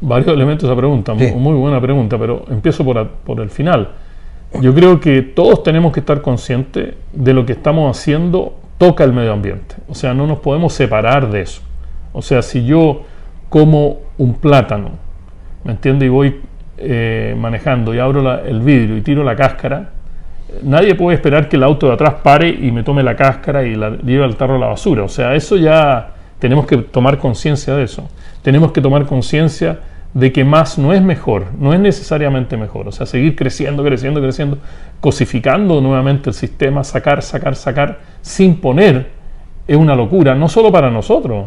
varios 0.00 0.28
elementos 0.28 0.66
de 0.66 0.72
esa 0.72 0.78
pregunta, 0.78 1.12
muy 1.12 1.56
buena 1.56 1.78
pregunta, 1.78 2.18
pero 2.18 2.46
empiezo 2.48 2.82
por, 2.82 3.06
por 3.06 3.38
el 3.40 3.50
final. 3.50 3.90
Yo 4.62 4.74
creo 4.74 4.98
que 4.98 5.20
todos 5.20 5.62
tenemos 5.62 5.92
que 5.92 6.00
estar 6.00 6.22
conscientes 6.22 6.94
de 7.12 7.34
lo 7.34 7.44
que 7.44 7.52
estamos 7.52 7.94
haciendo 7.94 8.63
toca 8.84 9.04
el 9.04 9.12
medio 9.12 9.32
ambiente. 9.32 9.76
O 9.88 9.94
sea, 9.94 10.12
no 10.12 10.26
nos 10.26 10.40
podemos 10.40 10.72
separar 10.72 11.30
de 11.30 11.40
eso. 11.42 11.62
O 12.12 12.20
sea, 12.20 12.42
si 12.42 12.64
yo 12.64 13.02
como 13.48 14.00
un 14.18 14.34
plátano 14.34 15.04
¿me 15.64 15.72
entiendes? 15.72 16.06
Y 16.06 16.10
voy 16.10 16.40
eh, 16.76 17.34
manejando 17.38 17.94
y 17.94 17.98
abro 17.98 18.40
el 18.44 18.60
vidrio 18.60 18.96
y 18.96 19.00
tiro 19.00 19.24
la 19.24 19.34
cáscara, 19.34 19.90
nadie 20.62 20.94
puede 20.94 21.16
esperar 21.16 21.48
que 21.48 21.56
el 21.56 21.62
auto 21.62 21.88
de 21.88 21.94
atrás 21.94 22.16
pare 22.22 22.48
y 22.48 22.70
me 22.70 22.82
tome 22.82 23.02
la 23.02 23.16
cáscara 23.16 23.64
y 23.64 23.74
la 23.74 23.96
lleve 23.96 24.24
al 24.24 24.36
tarro 24.36 24.56
a 24.56 24.58
la 24.58 24.66
basura. 24.66 25.02
O 25.02 25.08
sea, 25.08 25.34
eso 25.34 25.56
ya 25.56 26.10
tenemos 26.38 26.66
que 26.66 26.76
tomar 26.76 27.18
conciencia 27.18 27.74
de 27.74 27.84
eso. 27.84 28.06
Tenemos 28.42 28.72
que 28.72 28.82
tomar 28.82 29.06
conciencia 29.06 29.78
de 30.14 30.32
que 30.32 30.44
más 30.44 30.78
no 30.78 30.92
es 30.92 31.02
mejor, 31.02 31.46
no 31.58 31.74
es 31.74 31.80
necesariamente 31.80 32.56
mejor. 32.56 32.86
O 32.88 32.92
sea, 32.92 33.04
seguir 33.04 33.34
creciendo, 33.34 33.82
creciendo, 33.82 34.20
creciendo, 34.22 34.58
cosificando 35.00 35.80
nuevamente 35.80 36.30
el 36.30 36.34
sistema, 36.34 36.84
sacar, 36.84 37.20
sacar, 37.20 37.56
sacar, 37.56 37.98
sin 38.22 38.60
poner, 38.60 39.10
es 39.66 39.76
una 39.76 39.96
locura, 39.96 40.34
no 40.34 40.48
solo 40.48 40.70
para 40.70 40.88
nosotros, 40.90 41.46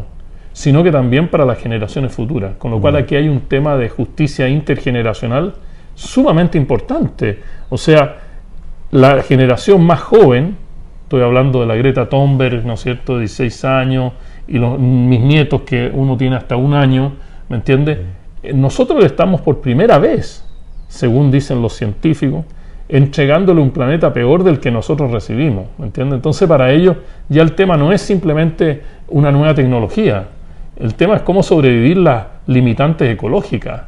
sino 0.52 0.82
que 0.82 0.92
también 0.92 1.28
para 1.28 1.46
las 1.46 1.58
generaciones 1.58 2.12
futuras. 2.12 2.56
Con 2.58 2.70
lo 2.70 2.80
cual 2.80 2.96
aquí 2.96 3.16
hay 3.16 3.28
un 3.28 3.40
tema 3.42 3.76
de 3.76 3.88
justicia 3.88 4.48
intergeneracional 4.48 5.54
sumamente 5.94 6.58
importante. 6.58 7.40
O 7.70 7.78
sea, 7.78 8.18
la 8.90 9.22
generación 9.22 9.82
más 9.84 10.00
joven, 10.00 10.56
estoy 11.04 11.22
hablando 11.22 11.60
de 11.60 11.66
la 11.66 11.74
Greta 11.74 12.08
Thunberg, 12.08 12.66
¿no 12.66 12.74
es 12.74 12.80
cierto?, 12.80 13.14
de 13.14 13.20
16 13.20 13.64
años, 13.64 14.12
y 14.46 14.58
los, 14.58 14.78
mis 14.78 15.20
nietos 15.20 15.62
que 15.62 15.90
uno 15.92 16.16
tiene 16.18 16.36
hasta 16.36 16.56
un 16.56 16.74
año, 16.74 17.12
¿me 17.48 17.56
entiendes? 17.56 17.98
Nosotros 18.54 19.04
estamos 19.04 19.40
por 19.40 19.60
primera 19.60 19.98
vez, 19.98 20.44
según 20.88 21.30
dicen 21.30 21.60
los 21.60 21.74
científicos, 21.74 22.44
entregándole 22.88 23.60
un 23.60 23.70
planeta 23.70 24.12
peor 24.12 24.44
del 24.44 24.60
que 24.60 24.70
nosotros 24.70 25.10
recibimos, 25.10 25.66
¿me 25.78 25.86
entiendes? 25.86 26.16
Entonces 26.16 26.48
para 26.48 26.72
ellos 26.72 26.96
ya 27.28 27.42
el 27.42 27.52
tema 27.52 27.76
no 27.76 27.92
es 27.92 28.00
simplemente 28.00 28.82
una 29.08 29.30
nueva 29.30 29.54
tecnología, 29.54 30.28
el 30.78 30.94
tema 30.94 31.16
es 31.16 31.22
cómo 31.22 31.42
sobrevivir 31.42 31.98
las 31.98 32.26
limitantes 32.46 33.12
ecológicas 33.12 33.82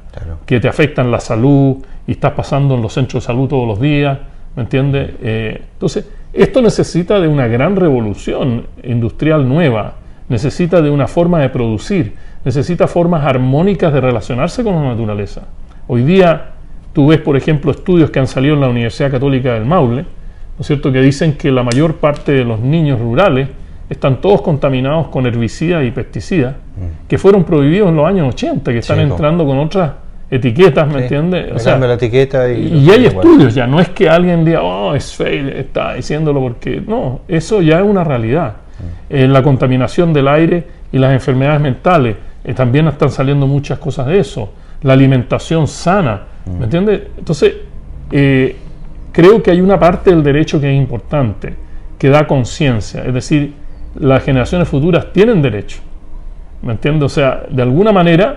que 0.44 0.60
te 0.60 0.68
afectan 0.68 1.10
la 1.10 1.20
salud 1.20 1.76
y 2.06 2.12
estás 2.12 2.32
pasando 2.32 2.74
en 2.74 2.82
los 2.82 2.92
centros 2.92 3.22
de 3.22 3.26
salud 3.26 3.48
todos 3.48 3.66
los 3.66 3.80
días, 3.80 4.18
¿me 4.56 4.64
entiendes? 4.64 5.12
Eh, 5.22 5.62
entonces, 5.72 6.06
esto 6.32 6.60
necesita 6.60 7.20
de 7.20 7.28
una 7.28 7.46
gran 7.46 7.76
revolución 7.76 8.66
industrial 8.82 9.48
nueva, 9.48 9.94
necesita 10.28 10.82
de 10.82 10.90
una 10.90 11.06
forma 11.06 11.40
de 11.40 11.48
producir, 11.48 12.14
necesita 12.44 12.86
formas 12.86 13.24
armónicas 13.24 13.92
de 13.92 14.00
relacionarse 14.00 14.64
con 14.64 14.74
la 14.76 14.90
naturaleza. 14.90 15.42
Hoy 15.86 16.02
día 16.02 16.52
tú 16.92 17.08
ves, 17.08 17.20
por 17.20 17.36
ejemplo, 17.36 17.70
estudios 17.70 18.10
que 18.10 18.18
han 18.18 18.26
salido 18.26 18.54
en 18.54 18.60
la 18.60 18.68
Universidad 18.68 19.10
Católica 19.10 19.54
del 19.54 19.64
Maule, 19.64 20.02
¿no 20.02 20.60
es 20.60 20.66
cierto?, 20.66 20.92
que 20.92 21.00
dicen 21.00 21.34
que 21.34 21.50
la 21.50 21.62
mayor 21.62 21.96
parte 21.96 22.32
de 22.32 22.44
los 22.44 22.60
niños 22.60 23.00
rurales 23.00 23.48
están 23.88 24.20
todos 24.20 24.40
contaminados 24.42 25.08
con 25.08 25.26
herbicidas 25.26 25.84
y 25.84 25.90
pesticidas 25.90 26.54
mm. 26.54 27.08
que 27.08 27.18
fueron 27.18 27.44
prohibidos 27.44 27.88
en 27.88 27.96
los 27.96 28.06
años 28.06 28.34
80, 28.34 28.72
que 28.72 28.78
están 28.78 29.00
entrando 29.00 29.44
con 29.44 29.58
otras 29.58 29.92
etiquetas, 30.30 30.86
¿me 30.86 31.02
entiendes? 31.02 31.50
O 31.52 31.58
sea, 31.58 31.76
la 31.76 31.94
etiqueta 31.94 32.50
y, 32.52 32.88
hay 32.88 33.06
estudios 33.06 33.52
ya, 33.52 33.66
no 33.66 33.80
es 33.80 33.88
que 33.88 34.08
alguien 34.08 34.44
diga, 34.44 34.62
oh, 34.62 34.94
es 34.94 35.12
fail, 35.14 35.48
está 35.48 35.94
diciéndolo 35.94 36.40
porque, 36.40 36.80
no, 36.86 37.22
eso 37.26 37.60
ya 37.60 37.80
es 37.80 37.84
una 37.84 38.04
realidad. 38.04 38.52
Mm. 38.78 39.14
Eh, 39.14 39.28
la 39.28 39.42
contaminación 39.42 40.12
del 40.12 40.28
aire 40.28 40.64
y 40.92 40.98
las 40.98 41.12
enfermedades 41.12 41.60
mentales, 41.60 42.16
eh, 42.44 42.54
también 42.54 42.88
están 42.88 43.10
saliendo 43.10 43.46
muchas 43.46 43.78
cosas 43.78 44.06
de 44.06 44.18
eso. 44.18 44.52
La 44.82 44.94
alimentación 44.94 45.66
sana, 45.66 46.22
¿me 46.46 46.60
mm. 46.60 46.62
entiendes? 46.62 47.02
Entonces, 47.18 47.54
eh, 48.10 48.56
creo 49.12 49.42
que 49.42 49.50
hay 49.50 49.60
una 49.60 49.78
parte 49.78 50.10
del 50.10 50.22
derecho 50.22 50.60
que 50.60 50.70
es 50.70 50.76
importante, 50.76 51.54
que 51.98 52.08
da 52.08 52.26
conciencia, 52.26 53.04
es 53.04 53.12
decir, 53.12 53.54
las 53.98 54.22
generaciones 54.22 54.68
futuras 54.68 55.12
tienen 55.12 55.42
derecho. 55.42 55.80
¿Me 56.62 56.72
entiendes? 56.72 57.04
O 57.04 57.08
sea, 57.08 57.44
de 57.50 57.62
alguna 57.62 57.92
manera 57.92 58.36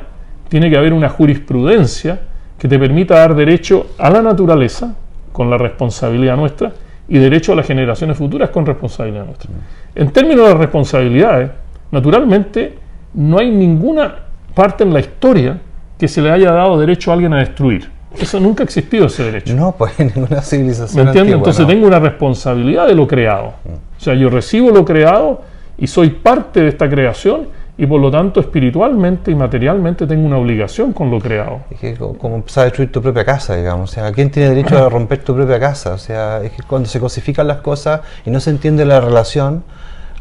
tiene 0.50 0.70
que 0.70 0.78
haber 0.78 0.94
una 0.94 1.10
jurisprudencia 1.10 2.22
que 2.58 2.68
te 2.68 2.80
permita 2.80 3.16
dar 3.16 3.36
derecho 3.36 3.88
a 3.98 4.10
la 4.10 4.22
naturaleza 4.22 4.96
con 5.32 5.50
la 5.50 5.58
responsabilidad 5.58 6.38
nuestra 6.38 6.72
y 7.08 7.18
derecho 7.18 7.54
a 7.54 7.56
las 7.56 7.68
generaciones 7.68 8.18
futuras 8.18 8.50
con 8.50 8.66
responsabilidad 8.66 9.26
nuestra. 9.26 9.50
En 9.96 10.12
términos 10.12 10.48
de 10.48 10.54
responsabilidades, 10.54 11.52
naturalmente 11.92 12.76
no 13.13 13.39
hay 13.39 13.52
ninguna 13.52 14.15
parte 14.54 14.84
en 14.84 14.93
la 14.93 14.99
historia 14.99 15.60
que 15.97 16.08
se 16.08 16.21
le 16.21 16.32
haya 16.32 16.52
dado 16.52 16.80
derecho 16.80 17.12
a 17.12 17.13
alguien 17.13 17.34
a 17.34 17.39
destruir. 17.39 17.89
Eso 18.19 18.39
nunca 18.39 18.63
ha 18.63 18.65
existido 18.65 19.08
ese 19.08 19.23
derecho. 19.23 19.56
No, 19.56 19.71
pues 19.71 19.93
en 19.99 20.12
ninguna 20.15 20.41
civilización. 20.41 21.04
¿Me 21.04 21.10
entiendes? 21.10 21.36
Entonces 21.36 21.65
tengo 21.67 21.88
una 21.88 21.99
responsabilidad 21.99 22.88
de 22.88 22.95
lo 22.95 23.08
creado. 23.08 23.54
Mm. 23.63 23.73
O 23.97 23.99
sea, 23.99 24.13
yo 24.13 24.30
recibo 24.30 24.69
lo 24.69 24.86
creado 24.86 25.41
y 25.78 25.88
soy 25.88 26.10
parte 26.10 26.62
de 26.62 26.69
esta 26.69 26.89
creación 26.89 27.47
y 27.76 27.88
por 27.88 27.99
lo 27.99 28.12
tanto 28.12 28.39
espiritualmente 28.39 29.32
y 29.32 29.36
materialmente 29.36 30.06
tengo 30.06 30.28
una 30.28 30.38
obligación 30.38 30.93
con 30.93 31.10
lo 31.10 31.19
creado. 31.19 31.62
Es 31.71 31.80
que 31.80 31.95
como 31.95 32.36
empezar 32.36 32.63
a 32.63 32.65
destruir 32.65 32.91
tu 32.91 33.02
propia 33.02 33.26
casa, 33.26 33.56
digamos. 33.56 33.91
O 33.91 33.93
sea, 33.93 34.12
¿quién 34.12 34.30
tiene 34.30 34.49
derecho 34.49 34.78
a 34.78 34.89
romper 34.89 35.23
tu 35.23 35.34
propia 35.34 35.60
casa? 35.60 35.93
O 35.93 35.97
sea, 35.97 36.43
es 36.43 36.52
que 36.52 36.62
cuando 36.63 36.88
se 36.88 36.99
cosifican 36.99 37.47
las 37.47 37.62
cosas 37.62 38.02
y 38.26 38.30
no 38.30 38.39
se 38.39 38.52
entiende 38.52 38.86
la 38.86 39.02
relación, 39.02 39.63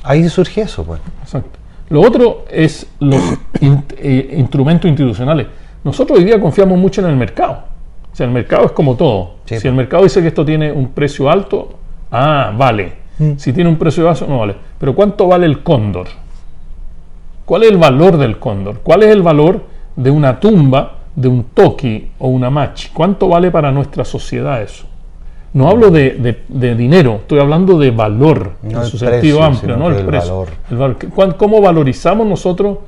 ahí 0.03 0.27
surge 0.29 0.63
eso, 0.63 0.85
pues. 0.85 1.01
Exacto. 1.23 1.59
Lo 1.93 2.01
otro 2.01 2.47
es 2.51 2.87
los 3.01 3.21
eh, 3.61 4.35
instrumentos 4.39 4.89
institucionales. 4.89 5.47
Nosotros 5.85 6.19
hoy 6.19 6.25
día 6.25 6.41
confiamos 6.41 6.79
mucho 6.79 7.03
en 7.03 7.09
el 7.09 7.17
mercado. 7.17 7.65
O 8.11 8.17
sea, 8.17 8.25
el 8.25 8.33
mercado 8.33 8.65
es 8.65 8.73
como 8.73 8.97
todo. 8.97 9.35
Si 9.45 9.69
el 9.69 9.75
mercado 9.75 10.03
dice 10.03 10.23
que 10.23 10.29
esto 10.29 10.43
tiene 10.43 10.73
un 10.73 10.89
precio 10.93 11.31
alto, 11.31 11.75
ah, 12.11 12.51
vale. 12.57 12.95
Mm. 13.19 13.33
Si 13.37 13.53
tiene 13.53 13.69
un 13.69 13.77
precio 13.77 14.07
bajo, 14.07 14.27
no 14.27 14.39
vale. 14.39 14.57
Pero 14.79 14.95
¿cuánto 14.95 15.29
vale 15.29 15.45
el 15.45 15.63
cóndor? 15.63 16.07
¿Cuál 17.45 17.65
es 17.65 17.71
el 17.73 17.77
valor 17.77 18.17
del 18.17 18.39
cóndor? 18.39 18.81
¿Cuál 18.83 19.03
es 19.03 19.11
el 19.11 19.21
valor 19.21 19.63
de 19.95 20.11
una 20.11 20.41
tumba, 20.41 20.95
de 21.15 21.29
un 21.29 21.45
toki 21.53 22.09
o 22.21 22.29
una 22.29 22.49
machi? 22.49 22.89
¿Cuánto 22.95 23.29
vale 23.29 23.51
para 23.51 23.71
nuestra 23.71 24.07
sociedad 24.07 24.63
eso? 24.63 24.87
No 25.55 25.69
hablo 25.69 25.91
de, 25.91 26.75
dinero, 26.77 27.17
estoy 27.17 27.39
hablando 27.39 27.79
de 27.79 27.91
valor, 27.91 28.53
en 28.63 28.85
su 28.85 28.97
sentido 28.97 29.43
amplio, 29.43 29.77
no 29.77 29.91
el, 29.91 30.07
precio. 30.07 30.47
¿Cómo 31.37 31.61
valorizamos 31.61 32.27
nosotros 32.27 32.79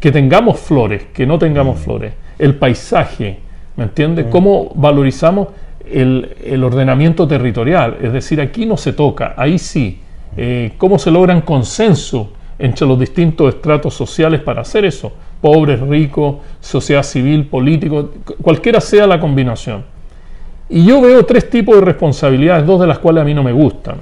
que 0.00 0.10
tengamos 0.10 0.58
flores, 0.58 1.04
que 1.12 1.26
no 1.26 1.38
tengamos 1.38 1.78
mm. 1.78 1.82
flores? 1.82 2.12
El 2.38 2.54
paisaje, 2.54 3.40
¿Me 3.76 3.84
entiendes? 3.84 4.26
Mm. 4.26 4.30
¿Cómo 4.30 4.72
valorizamos 4.74 5.48
el, 5.84 6.64
ordenamiento 6.64 7.28
territorial? 7.28 7.98
Es 8.00 8.12
decir, 8.12 8.40
aquí 8.40 8.64
no 8.64 8.76
se 8.76 8.94
toca, 8.94 9.34
ahí 9.36 9.58
sí. 9.58 10.00
Eh, 10.38 10.72
¿Cómo 10.78 10.98
se 10.98 11.10
logran 11.10 11.42
consenso 11.42 12.32
entre 12.58 12.86
los 12.86 12.98
distintos 12.98 13.54
estratos 13.54 13.92
sociales 13.92 14.40
para 14.40 14.62
hacer 14.62 14.86
eso? 14.86 15.12
pobres, 15.40 15.80
ricos, 15.80 16.36
sociedad 16.60 17.02
civil, 17.02 17.46
político, 17.46 18.10
cualquiera 18.42 18.80
sea 18.80 19.06
la 19.06 19.20
combinación. 19.20 19.84
Y 20.68 20.84
yo 20.84 21.00
veo 21.00 21.24
tres 21.24 21.48
tipos 21.48 21.76
de 21.76 21.80
responsabilidades, 21.80 22.66
dos 22.66 22.80
de 22.80 22.86
las 22.86 22.98
cuales 22.98 23.22
a 23.22 23.24
mí 23.24 23.34
no 23.34 23.42
me 23.42 23.52
gustan. 23.52 23.96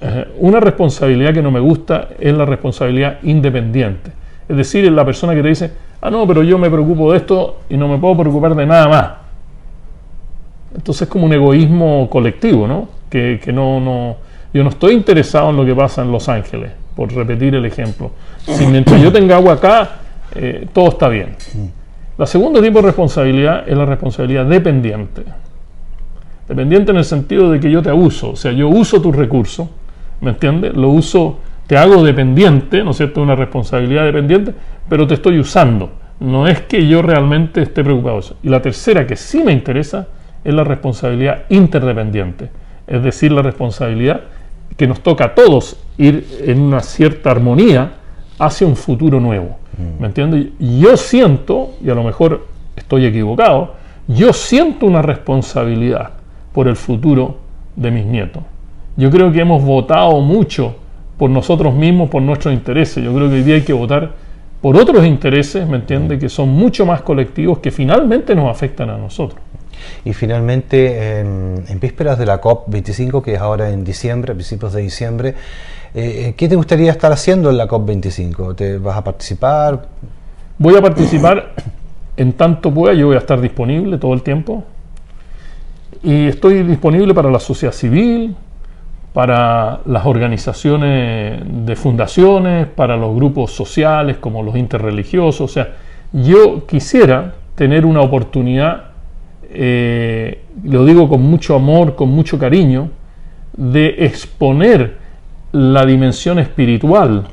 Eh, 0.00 0.28
una 0.38 0.60
responsabilidad 0.60 1.32
que 1.34 1.42
no 1.42 1.50
me 1.50 1.60
gusta 1.60 2.08
es 2.18 2.34
la 2.34 2.44
responsabilidad 2.44 3.18
independiente. 3.22 4.12
Es 4.48 4.56
decir, 4.56 4.84
es 4.84 4.92
la 4.92 5.04
persona 5.04 5.34
que 5.34 5.42
te 5.42 5.48
dice, 5.48 5.72
ah, 6.00 6.10
no, 6.10 6.26
pero 6.26 6.42
yo 6.42 6.58
me 6.58 6.70
preocupo 6.70 7.12
de 7.12 7.18
esto 7.18 7.60
y 7.68 7.76
no 7.76 7.88
me 7.88 7.98
puedo 7.98 8.16
preocupar 8.18 8.54
de 8.54 8.66
nada 8.66 8.88
más. 8.88 9.10
Entonces 10.74 11.02
es 11.02 11.08
como 11.08 11.26
un 11.26 11.32
egoísmo 11.32 12.08
colectivo, 12.10 12.66
¿no? 12.66 12.88
Que, 13.10 13.40
no, 13.52 13.80
no, 13.80 14.16
yo 14.52 14.62
no 14.62 14.70
estoy 14.70 14.94
interesado 14.94 15.50
en 15.50 15.56
lo 15.56 15.64
que 15.64 15.74
pasa 15.74 16.02
en 16.02 16.12
Los 16.12 16.28
Ángeles, 16.28 16.70
por 16.94 17.12
repetir 17.12 17.54
el 17.54 17.64
ejemplo. 17.64 18.10
Si 18.44 18.66
mientras 18.66 19.00
yo 19.00 19.12
tenga 19.12 19.36
agua 19.36 19.54
acá, 19.54 19.90
eh, 20.34 20.66
todo 20.72 20.88
está 20.88 21.08
bien. 21.08 21.36
La 22.16 22.26
segunda 22.26 22.60
tipo 22.60 22.80
de 22.80 22.86
responsabilidad 22.86 23.68
es 23.68 23.76
la 23.76 23.86
responsabilidad 23.86 24.44
dependiente. 24.44 25.22
Dependiente 26.48 26.92
en 26.92 26.96
el 26.96 27.04
sentido 27.04 27.50
de 27.50 27.60
que 27.60 27.70
yo 27.70 27.82
te 27.82 27.90
abuso, 27.90 28.30
o 28.30 28.36
sea, 28.36 28.52
yo 28.52 28.68
uso 28.68 29.02
tus 29.02 29.14
recursos, 29.14 29.68
¿me 30.22 30.30
entiendes? 30.30 30.74
Lo 30.74 30.88
uso, 30.88 31.38
te 31.66 31.76
hago 31.76 32.02
dependiente, 32.02 32.82
¿no 32.82 32.92
es 32.92 32.96
cierto? 32.96 33.20
Una 33.20 33.34
responsabilidad 33.34 34.04
dependiente, 34.04 34.54
pero 34.88 35.06
te 35.06 35.14
estoy 35.14 35.38
usando. 35.38 35.92
No 36.20 36.48
es 36.48 36.62
que 36.62 36.88
yo 36.88 37.02
realmente 37.02 37.60
esté 37.60 37.84
preocupado. 37.84 38.20
Y 38.42 38.48
la 38.48 38.62
tercera 38.62 39.06
que 39.06 39.14
sí 39.14 39.42
me 39.44 39.52
interesa 39.52 40.08
es 40.42 40.54
la 40.54 40.64
responsabilidad 40.64 41.42
interdependiente, 41.50 42.50
es 42.86 43.02
decir, 43.02 43.30
la 43.30 43.42
responsabilidad 43.42 44.22
que 44.76 44.86
nos 44.86 45.00
toca 45.00 45.26
a 45.26 45.34
todos 45.34 45.76
ir 45.98 46.26
en 46.40 46.60
una 46.60 46.80
cierta 46.80 47.30
armonía 47.30 47.92
hacia 48.38 48.66
un 48.66 48.76
futuro 48.76 49.20
nuevo. 49.20 49.58
¿Me 50.00 50.06
entiendes? 50.06 50.46
Yo 50.58 50.96
siento, 50.96 51.74
y 51.84 51.90
a 51.90 51.94
lo 51.94 52.02
mejor 52.02 52.46
estoy 52.74 53.04
equivocado, 53.04 53.74
yo 54.06 54.32
siento 54.32 54.86
una 54.86 55.02
responsabilidad 55.02 56.17
por 56.58 56.66
el 56.66 56.74
futuro 56.74 57.36
de 57.76 57.92
mis 57.92 58.04
nietos. 58.04 58.42
Yo 58.96 59.12
creo 59.12 59.30
que 59.30 59.38
hemos 59.38 59.62
votado 59.62 60.20
mucho 60.20 60.74
por 61.16 61.30
nosotros 61.30 61.72
mismos, 61.72 62.10
por 62.10 62.20
nuestros 62.20 62.52
intereses. 62.52 63.04
Yo 63.04 63.14
creo 63.14 63.28
que 63.28 63.36
hoy 63.36 63.42
día 63.44 63.54
hay 63.54 63.62
que 63.62 63.72
votar 63.72 64.10
por 64.60 64.76
otros 64.76 65.06
intereses, 65.06 65.68
¿me 65.68 65.76
entiende? 65.76 66.18
Que 66.18 66.28
son 66.28 66.48
mucho 66.48 66.84
más 66.84 67.02
colectivos 67.02 67.60
que 67.60 67.70
finalmente 67.70 68.34
nos 68.34 68.50
afectan 68.50 68.90
a 68.90 68.98
nosotros. 68.98 69.40
Y 70.04 70.12
finalmente, 70.14 71.20
en, 71.20 71.78
vísperas 71.80 72.18
de 72.18 72.26
la 72.26 72.40
COP25, 72.40 73.22
que 73.22 73.34
es 73.34 73.40
ahora 73.40 73.70
en 73.70 73.84
diciembre, 73.84 74.32
a 74.32 74.34
principios 74.34 74.72
de 74.72 74.82
diciembre, 74.82 75.34
eh, 75.94 76.34
¿qué 76.36 76.48
te 76.48 76.56
gustaría 76.56 76.90
estar 76.90 77.12
haciendo 77.12 77.50
en 77.50 77.56
la 77.56 77.68
COP25? 77.68 78.56
¿Te 78.56 78.78
vas 78.78 78.96
a 78.96 79.04
participar? 79.04 79.86
Voy 80.58 80.74
a 80.74 80.82
participar 80.82 81.52
en 82.16 82.32
tanto 82.32 82.74
pueda, 82.74 82.94
yo 82.94 83.06
voy 83.06 83.14
a 83.14 83.20
estar 83.20 83.40
disponible 83.40 83.96
todo 83.96 84.12
el 84.12 84.22
tiempo. 84.22 84.64
Y 86.02 86.26
estoy 86.26 86.62
disponible 86.62 87.14
para 87.14 87.30
la 87.30 87.40
sociedad 87.40 87.72
civil, 87.72 88.36
para 89.12 89.80
las 89.86 90.06
organizaciones 90.06 91.42
de 91.44 91.76
fundaciones, 91.76 92.66
para 92.66 92.96
los 92.96 93.14
grupos 93.14 93.52
sociales 93.52 94.18
como 94.18 94.42
los 94.42 94.56
interreligiosos. 94.56 95.40
O 95.40 95.52
sea, 95.52 95.74
yo 96.12 96.66
quisiera 96.66 97.34
tener 97.54 97.84
una 97.84 98.00
oportunidad, 98.00 98.90
eh, 99.50 100.42
lo 100.62 100.84
digo 100.84 101.08
con 101.08 101.22
mucho 101.22 101.56
amor, 101.56 101.96
con 101.96 102.10
mucho 102.10 102.38
cariño, 102.38 102.90
de 103.56 104.04
exponer 104.06 104.96
la 105.52 105.84
dimensión 105.84 106.38
espiritual 106.38 107.24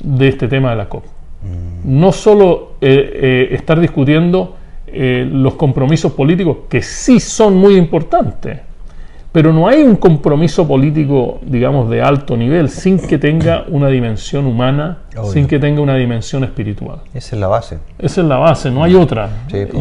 de 0.00 0.28
este 0.28 0.46
tema 0.46 0.70
de 0.70 0.76
la 0.76 0.88
COP. 0.88 1.04
Mm. 1.04 2.00
No 2.00 2.12
solo 2.12 2.74
eh, 2.80 3.48
eh, 3.50 3.54
estar 3.54 3.80
discutiendo 3.80 4.56
los 4.94 5.54
compromisos 5.54 6.12
políticos, 6.12 6.58
que 6.68 6.82
sí 6.82 7.20
son 7.20 7.56
muy 7.56 7.76
importantes, 7.76 8.60
pero 9.32 9.50
no 9.52 9.66
hay 9.66 9.82
un 9.82 9.96
compromiso 9.96 10.68
político, 10.68 11.40
digamos, 11.42 11.88
de 11.88 12.02
alto 12.02 12.36
nivel 12.36 12.68
sin 12.68 12.98
que 12.98 13.16
tenga 13.16 13.64
una 13.68 13.88
dimensión 13.88 14.44
humana, 14.44 14.98
sin 15.24 15.46
que 15.46 15.58
tenga 15.58 15.80
una 15.80 15.96
dimensión 15.96 16.44
espiritual. 16.44 16.98
Esa 17.14 17.36
es 17.36 17.40
la 17.40 17.48
base. 17.48 17.78
Esa 17.98 18.20
es 18.20 18.26
la 18.26 18.36
base, 18.36 18.70
no 18.70 18.84
hay 18.84 18.94
otra. 18.94 19.30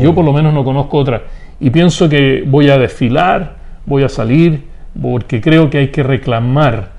Yo 0.02 0.16
por 0.16 0.24
lo 0.24 0.32
menos 0.32 0.54
no 0.54 0.64
conozco 0.64 0.98
otra. 0.98 1.24
Y 1.60 1.70
pienso 1.70 2.08
que 2.08 2.44
voy 2.48 2.70
a 2.70 2.78
desfilar, 2.78 3.56
voy 3.86 4.04
a 4.04 4.10
salir, 4.10 4.64
porque 5.00 5.42
creo 5.42 5.70
que 5.70 5.80
hay 5.80 5.88
que 5.90 6.04
reclamar 6.04 6.90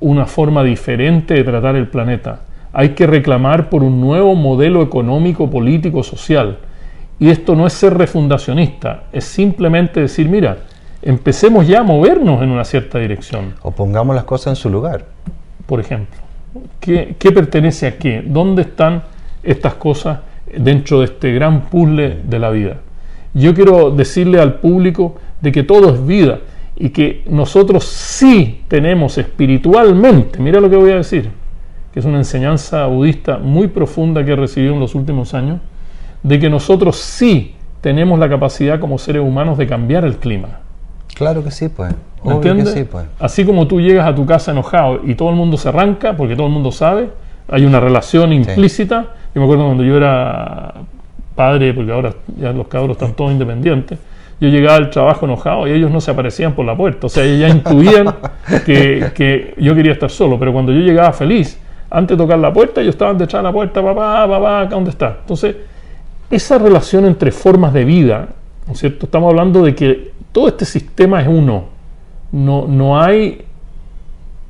una 0.00 0.26
forma 0.26 0.64
diferente 0.64 1.34
de 1.34 1.44
tratar 1.44 1.76
el 1.76 1.86
planeta. 1.88 2.40
Hay 2.72 2.90
que 2.90 3.06
reclamar 3.06 3.68
por 3.68 3.82
un 3.82 4.00
nuevo 4.00 4.34
modelo 4.34 4.82
económico, 4.82 5.48
político, 5.48 6.02
social. 6.02 6.58
Y 7.20 7.28
esto 7.28 7.54
no 7.54 7.66
es 7.66 7.74
ser 7.74 7.98
refundacionista, 7.98 9.04
es 9.12 9.24
simplemente 9.24 10.00
decir, 10.00 10.26
mira, 10.26 10.56
empecemos 11.02 11.68
ya 11.68 11.80
a 11.80 11.82
movernos 11.82 12.42
en 12.42 12.50
una 12.50 12.64
cierta 12.64 12.98
dirección. 12.98 13.54
O 13.60 13.72
pongamos 13.72 14.16
las 14.16 14.24
cosas 14.24 14.52
en 14.52 14.56
su 14.56 14.70
lugar. 14.70 15.04
Por 15.66 15.80
ejemplo, 15.80 16.16
¿qué, 16.80 17.14
pertenece 17.34 17.86
a 17.86 17.98
qué? 17.98 18.24
¿Dónde 18.26 18.62
están 18.62 19.02
estas 19.42 19.74
cosas 19.74 20.20
dentro 20.56 21.00
de 21.00 21.04
este 21.04 21.32
gran 21.34 21.66
puzzle 21.66 22.22
de 22.24 22.38
la 22.38 22.48
vida? 22.48 22.78
Yo 23.34 23.54
quiero 23.54 23.90
decirle 23.90 24.40
al 24.40 24.54
público 24.54 25.16
de 25.42 25.52
que 25.52 25.62
todo 25.62 25.92
es 25.92 26.06
vida 26.06 26.40
y 26.74 26.88
que 26.88 27.22
nosotros 27.28 27.84
sí 27.84 28.62
tenemos 28.66 29.18
espiritualmente, 29.18 30.40
mira 30.40 30.58
lo 30.58 30.70
que 30.70 30.76
voy 30.76 30.92
a 30.92 30.96
decir, 30.96 31.30
que 31.92 32.00
es 32.00 32.06
una 32.06 32.16
enseñanza 32.16 32.86
budista 32.86 33.36
muy 33.36 33.68
profunda 33.68 34.24
que 34.24 34.32
he 34.32 34.36
recibido 34.36 34.72
en 34.72 34.80
los 34.80 34.94
últimos 34.94 35.34
años, 35.34 35.60
de 36.22 36.38
que 36.38 36.50
nosotros 36.50 36.96
sí 36.96 37.54
tenemos 37.80 38.18
la 38.18 38.28
capacidad 38.28 38.78
como 38.78 38.98
seres 38.98 39.22
humanos 39.22 39.58
de 39.58 39.66
cambiar 39.66 40.04
el 40.04 40.16
clima. 40.16 40.60
Claro 41.14 41.42
que 41.42 41.50
sí, 41.50 41.68
pues. 41.68 41.94
sí, 42.66 42.84
pues. 42.84 43.06
Así 43.18 43.44
como 43.44 43.66
tú 43.66 43.80
llegas 43.80 44.06
a 44.06 44.14
tu 44.14 44.26
casa 44.26 44.52
enojado 44.52 45.00
y 45.04 45.14
todo 45.14 45.30
el 45.30 45.36
mundo 45.36 45.56
se 45.56 45.68
arranca, 45.68 46.16
porque 46.16 46.36
todo 46.36 46.46
el 46.46 46.52
mundo 46.52 46.72
sabe, 46.72 47.10
hay 47.48 47.64
una 47.64 47.80
relación 47.80 48.32
implícita. 48.32 49.14
Yo 49.34 49.40
me 49.40 49.44
acuerdo 49.44 49.64
cuando 49.66 49.84
yo 49.84 49.96
era 49.96 50.74
padre, 51.34 51.72
porque 51.72 51.92
ahora 51.92 52.12
ya 52.38 52.52
los 52.52 52.68
cabros 52.68 52.92
están 52.96 53.14
todos 53.14 53.32
independientes, 53.32 53.98
yo 54.40 54.48
llegaba 54.48 54.76
al 54.76 54.90
trabajo 54.90 55.26
enojado 55.26 55.66
y 55.66 55.72
ellos 55.72 55.90
no 55.90 56.00
se 56.00 56.10
aparecían 56.10 56.54
por 56.54 56.64
la 56.64 56.76
puerta. 56.76 57.06
O 57.06 57.10
sea, 57.10 57.24
ellos 57.24 57.38
ya 57.40 57.48
intuían 57.56 58.14
que, 58.66 59.10
que, 59.14 59.54
yo 59.58 59.74
quería 59.74 59.92
estar 59.92 60.10
solo, 60.10 60.38
pero 60.38 60.52
cuando 60.52 60.72
yo 60.72 60.80
llegaba 60.80 61.12
feliz, 61.12 61.58
antes 61.90 62.16
de 62.16 62.24
tocar 62.24 62.38
la 62.38 62.52
puerta, 62.52 62.80
ellos 62.80 62.94
estaban 62.94 63.18
detrás 63.18 63.42
de 63.42 63.48
la 63.48 63.52
puerta, 63.52 63.82
papá, 63.82 64.26
papá, 64.28 64.66
¿dónde 64.66 64.90
está? 64.90 65.18
Entonces, 65.20 65.56
esa 66.30 66.58
relación 66.58 67.04
entre 67.04 67.32
formas 67.32 67.72
de 67.72 67.84
vida, 67.84 68.28
¿no 68.66 68.72
es 68.72 68.78
cierto? 68.78 69.06
Estamos 69.06 69.30
hablando 69.30 69.62
de 69.62 69.74
que 69.74 70.12
todo 70.32 70.48
este 70.48 70.64
sistema 70.64 71.20
es 71.20 71.28
uno. 71.28 71.64
No, 72.32 72.66
no 72.68 73.00
hay 73.00 73.44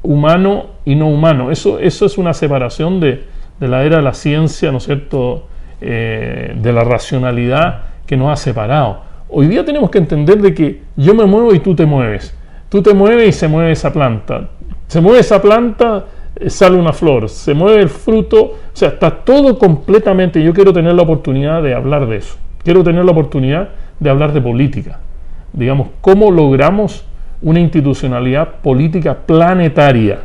humano 0.03 0.67
y 0.85 0.95
no 0.95 1.09
humano. 1.09 1.51
Eso, 1.51 1.79
eso 1.79 2.07
es 2.07 2.19
una 2.19 2.35
separación 2.35 3.01
de, 3.01 3.25
la 3.61 3.85
era 3.85 3.97
de 3.97 4.03
la 4.03 4.15
ciencia, 4.15 4.71
¿no 4.71 4.79
es 4.79 4.85
cierto?, 4.85 5.47
eh, 5.81 6.55
de 6.61 6.73
la 6.73 6.85
racionalidad 6.85 7.85
que 8.07 8.17
nos 8.17 8.31
ha 8.31 8.37
separado. 8.37 9.01
Hoy 9.31 9.47
día 9.47 9.65
tenemos 9.65 9.91
que 9.91 9.99
entender 9.99 10.41
de 10.43 10.53
que 10.53 10.83
yo 10.97 11.15
me 11.15 11.25
muevo 11.25 11.55
y 11.55 11.61
tú 11.61 11.75
te 11.75 11.87
mueves. 11.87 12.37
Tú 12.69 12.83
te 12.83 12.93
mueves 12.93 13.29
y 13.29 13.33
se 13.33 13.49
mueve 13.49 13.73
esa 13.73 13.93
planta. 13.93 14.51
Se 14.89 15.01
mueve 15.01 15.21
esa 15.21 15.41
planta, 15.41 16.05
sale 16.49 16.77
una 16.77 16.93
flor. 16.93 17.29
Se 17.29 17.55
mueve 17.55 17.83
el 17.83 17.89
fruto. 17.89 18.43
O 18.43 18.57
sea, 18.73 18.89
está 18.91 19.11
todo 19.11 19.59
completamente. 19.59 20.43
Yo 20.43 20.53
quiero 20.53 20.73
tener 20.73 20.95
la 20.95 21.03
oportunidad 21.03 21.63
de 21.63 21.75
hablar 21.75 22.07
de 22.07 22.17
eso. 22.17 22.37
Quiero 22.63 22.85
tener 22.85 23.05
la 23.05 23.13
oportunidad 23.13 23.71
de 23.99 24.11
hablar 24.11 24.33
de 24.33 24.41
política 24.41 25.01
digamos, 25.53 25.89
cómo 26.01 26.31
logramos 26.31 27.05
una 27.43 27.61
institucionalidad 27.61 28.57
política 28.63 29.17
planetaria. 29.27 30.19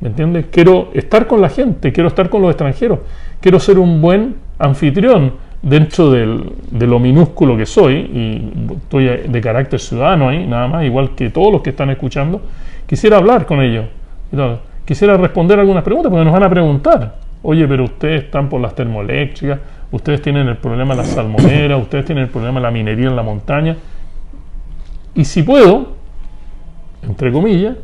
¿Me 0.00 0.08
entiendes? 0.08 0.46
Quiero 0.50 0.90
estar 0.94 1.26
con 1.26 1.40
la 1.40 1.48
gente, 1.48 1.92
quiero 1.92 2.08
estar 2.08 2.28
con 2.30 2.40
los 2.42 2.50
extranjeros, 2.50 3.00
quiero 3.40 3.58
ser 3.58 3.78
un 3.78 4.00
buen 4.00 4.36
anfitrión 4.58 5.32
dentro 5.60 6.10
de 6.10 6.86
lo 6.86 6.98
minúsculo 7.00 7.56
que 7.56 7.66
soy, 7.66 7.94
y 7.94 8.74
estoy 8.74 9.06
de 9.28 9.40
carácter 9.40 9.80
ciudadano 9.80 10.28
ahí, 10.28 10.46
nada 10.46 10.68
más, 10.68 10.84
igual 10.84 11.16
que 11.16 11.30
todos 11.30 11.52
los 11.52 11.62
que 11.62 11.70
están 11.70 11.90
escuchando, 11.90 12.40
quisiera 12.86 13.16
hablar 13.16 13.44
con 13.44 13.60
ellos. 13.60 13.86
Quisiera 14.88 15.18
responder 15.18 15.60
algunas 15.60 15.84
preguntas, 15.84 16.08
porque 16.10 16.24
nos 16.24 16.32
van 16.32 16.44
a 16.44 16.48
preguntar, 16.48 17.16
oye, 17.42 17.68
pero 17.68 17.84
ustedes 17.84 18.24
están 18.24 18.48
por 18.48 18.58
las 18.58 18.74
termoeléctricas, 18.74 19.58
ustedes 19.92 20.22
tienen 20.22 20.48
el 20.48 20.56
problema 20.56 20.94
de 20.94 21.02
la 21.02 21.06
salmonera, 21.06 21.76
ustedes 21.76 22.06
tienen 22.06 22.24
el 22.24 22.30
problema 22.30 22.58
de 22.58 22.62
la 22.62 22.70
minería 22.70 23.08
en 23.08 23.14
la 23.14 23.22
montaña, 23.22 23.76
y 25.14 25.26
si 25.26 25.42
puedo, 25.42 25.88
entre 27.02 27.30
comillas, 27.30 27.76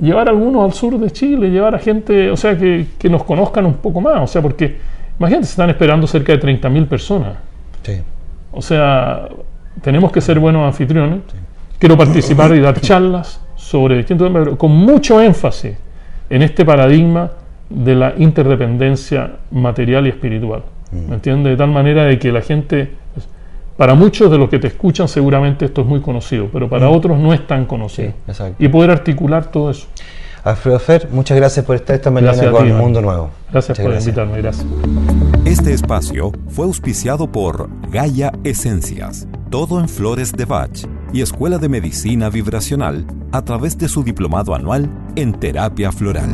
llevar 0.00 0.28
a 0.28 0.30
algunos 0.30 0.64
al 0.64 0.72
sur 0.72 0.98
de 0.98 1.10
Chile, 1.10 1.50
llevar 1.50 1.74
a 1.74 1.78
gente, 1.78 2.30
o 2.30 2.38
sea, 2.38 2.56
que, 2.56 2.86
nos 3.10 3.22
conozcan 3.24 3.66
un 3.66 3.74
poco 3.74 4.00
más, 4.00 4.22
o 4.22 4.26
sea, 4.26 4.40
porque 4.40 4.78
imagínate, 5.18 5.44
se 5.44 5.50
están 5.50 5.68
esperando 5.68 6.06
cerca 6.06 6.32
de 6.32 6.40
30.000 6.40 6.88
personas. 6.88 7.36
Sí. 7.82 8.00
O 8.50 8.62
sea, 8.62 9.28
tenemos 9.82 10.10
que 10.10 10.22
ser 10.22 10.40
buenos 10.40 10.66
anfitriones. 10.66 11.18
Quiero 11.78 11.98
participar 11.98 12.56
y 12.56 12.60
dar 12.60 12.80
charlas 12.80 13.42
sobre 13.56 13.98
distintos 13.98 14.32
temas, 14.32 14.56
con 14.56 14.70
mucho 14.70 15.20
énfasis 15.20 15.76
en 16.30 16.42
este 16.42 16.64
paradigma 16.64 17.32
de 17.68 17.94
la 17.94 18.14
interdependencia 18.16 19.32
material 19.50 20.06
y 20.06 20.10
espiritual. 20.10 20.62
¿Me 20.92 21.14
entiendes? 21.14 21.52
De 21.52 21.56
tal 21.56 21.70
manera 21.70 22.04
de 22.04 22.18
que 22.18 22.32
la 22.32 22.40
gente, 22.40 22.90
para 23.76 23.94
muchos 23.94 24.30
de 24.30 24.38
los 24.38 24.48
que 24.48 24.58
te 24.58 24.66
escuchan 24.68 25.06
seguramente 25.06 25.66
esto 25.66 25.82
es 25.82 25.86
muy 25.86 26.00
conocido, 26.00 26.48
pero 26.52 26.68
para 26.68 26.88
otros 26.88 27.18
no 27.18 27.32
es 27.32 27.46
tan 27.46 27.64
conocido. 27.66 28.10
Sí, 28.10 28.14
exacto. 28.26 28.64
Y 28.64 28.68
poder 28.68 28.90
articular 28.90 29.46
todo 29.46 29.70
eso. 29.70 29.86
Alfredo 30.44 30.78
Fer, 30.78 31.08
muchas 31.10 31.36
gracias 31.36 31.64
por 31.64 31.76
estar 31.76 31.96
esta 31.96 32.10
mañana 32.10 32.32
Gracias 32.32 32.52
con 32.52 32.66
ti. 32.66 32.72
Mundo 32.72 33.00
Nuevo. 33.00 33.30
Gracias 33.52 33.78
Muchas 33.78 33.92
por 33.92 34.00
invitarme, 34.00 34.42
gracias. 34.42 34.66
Este 35.44 35.72
espacio 35.72 36.32
fue 36.48 36.66
auspiciado 36.66 37.30
por 37.30 37.68
Gaia 37.90 38.32
Esencias, 38.44 39.26
todo 39.50 39.80
en 39.80 39.88
flores 39.88 40.32
de 40.32 40.44
Bach 40.44 40.86
y 41.12 41.22
Escuela 41.22 41.58
de 41.58 41.68
Medicina 41.68 42.30
Vibracional 42.30 43.06
a 43.32 43.42
través 43.42 43.76
de 43.76 43.88
su 43.88 44.02
diplomado 44.02 44.54
anual 44.54 44.88
en 45.16 45.32
terapia 45.32 45.92
floral. 45.92 46.30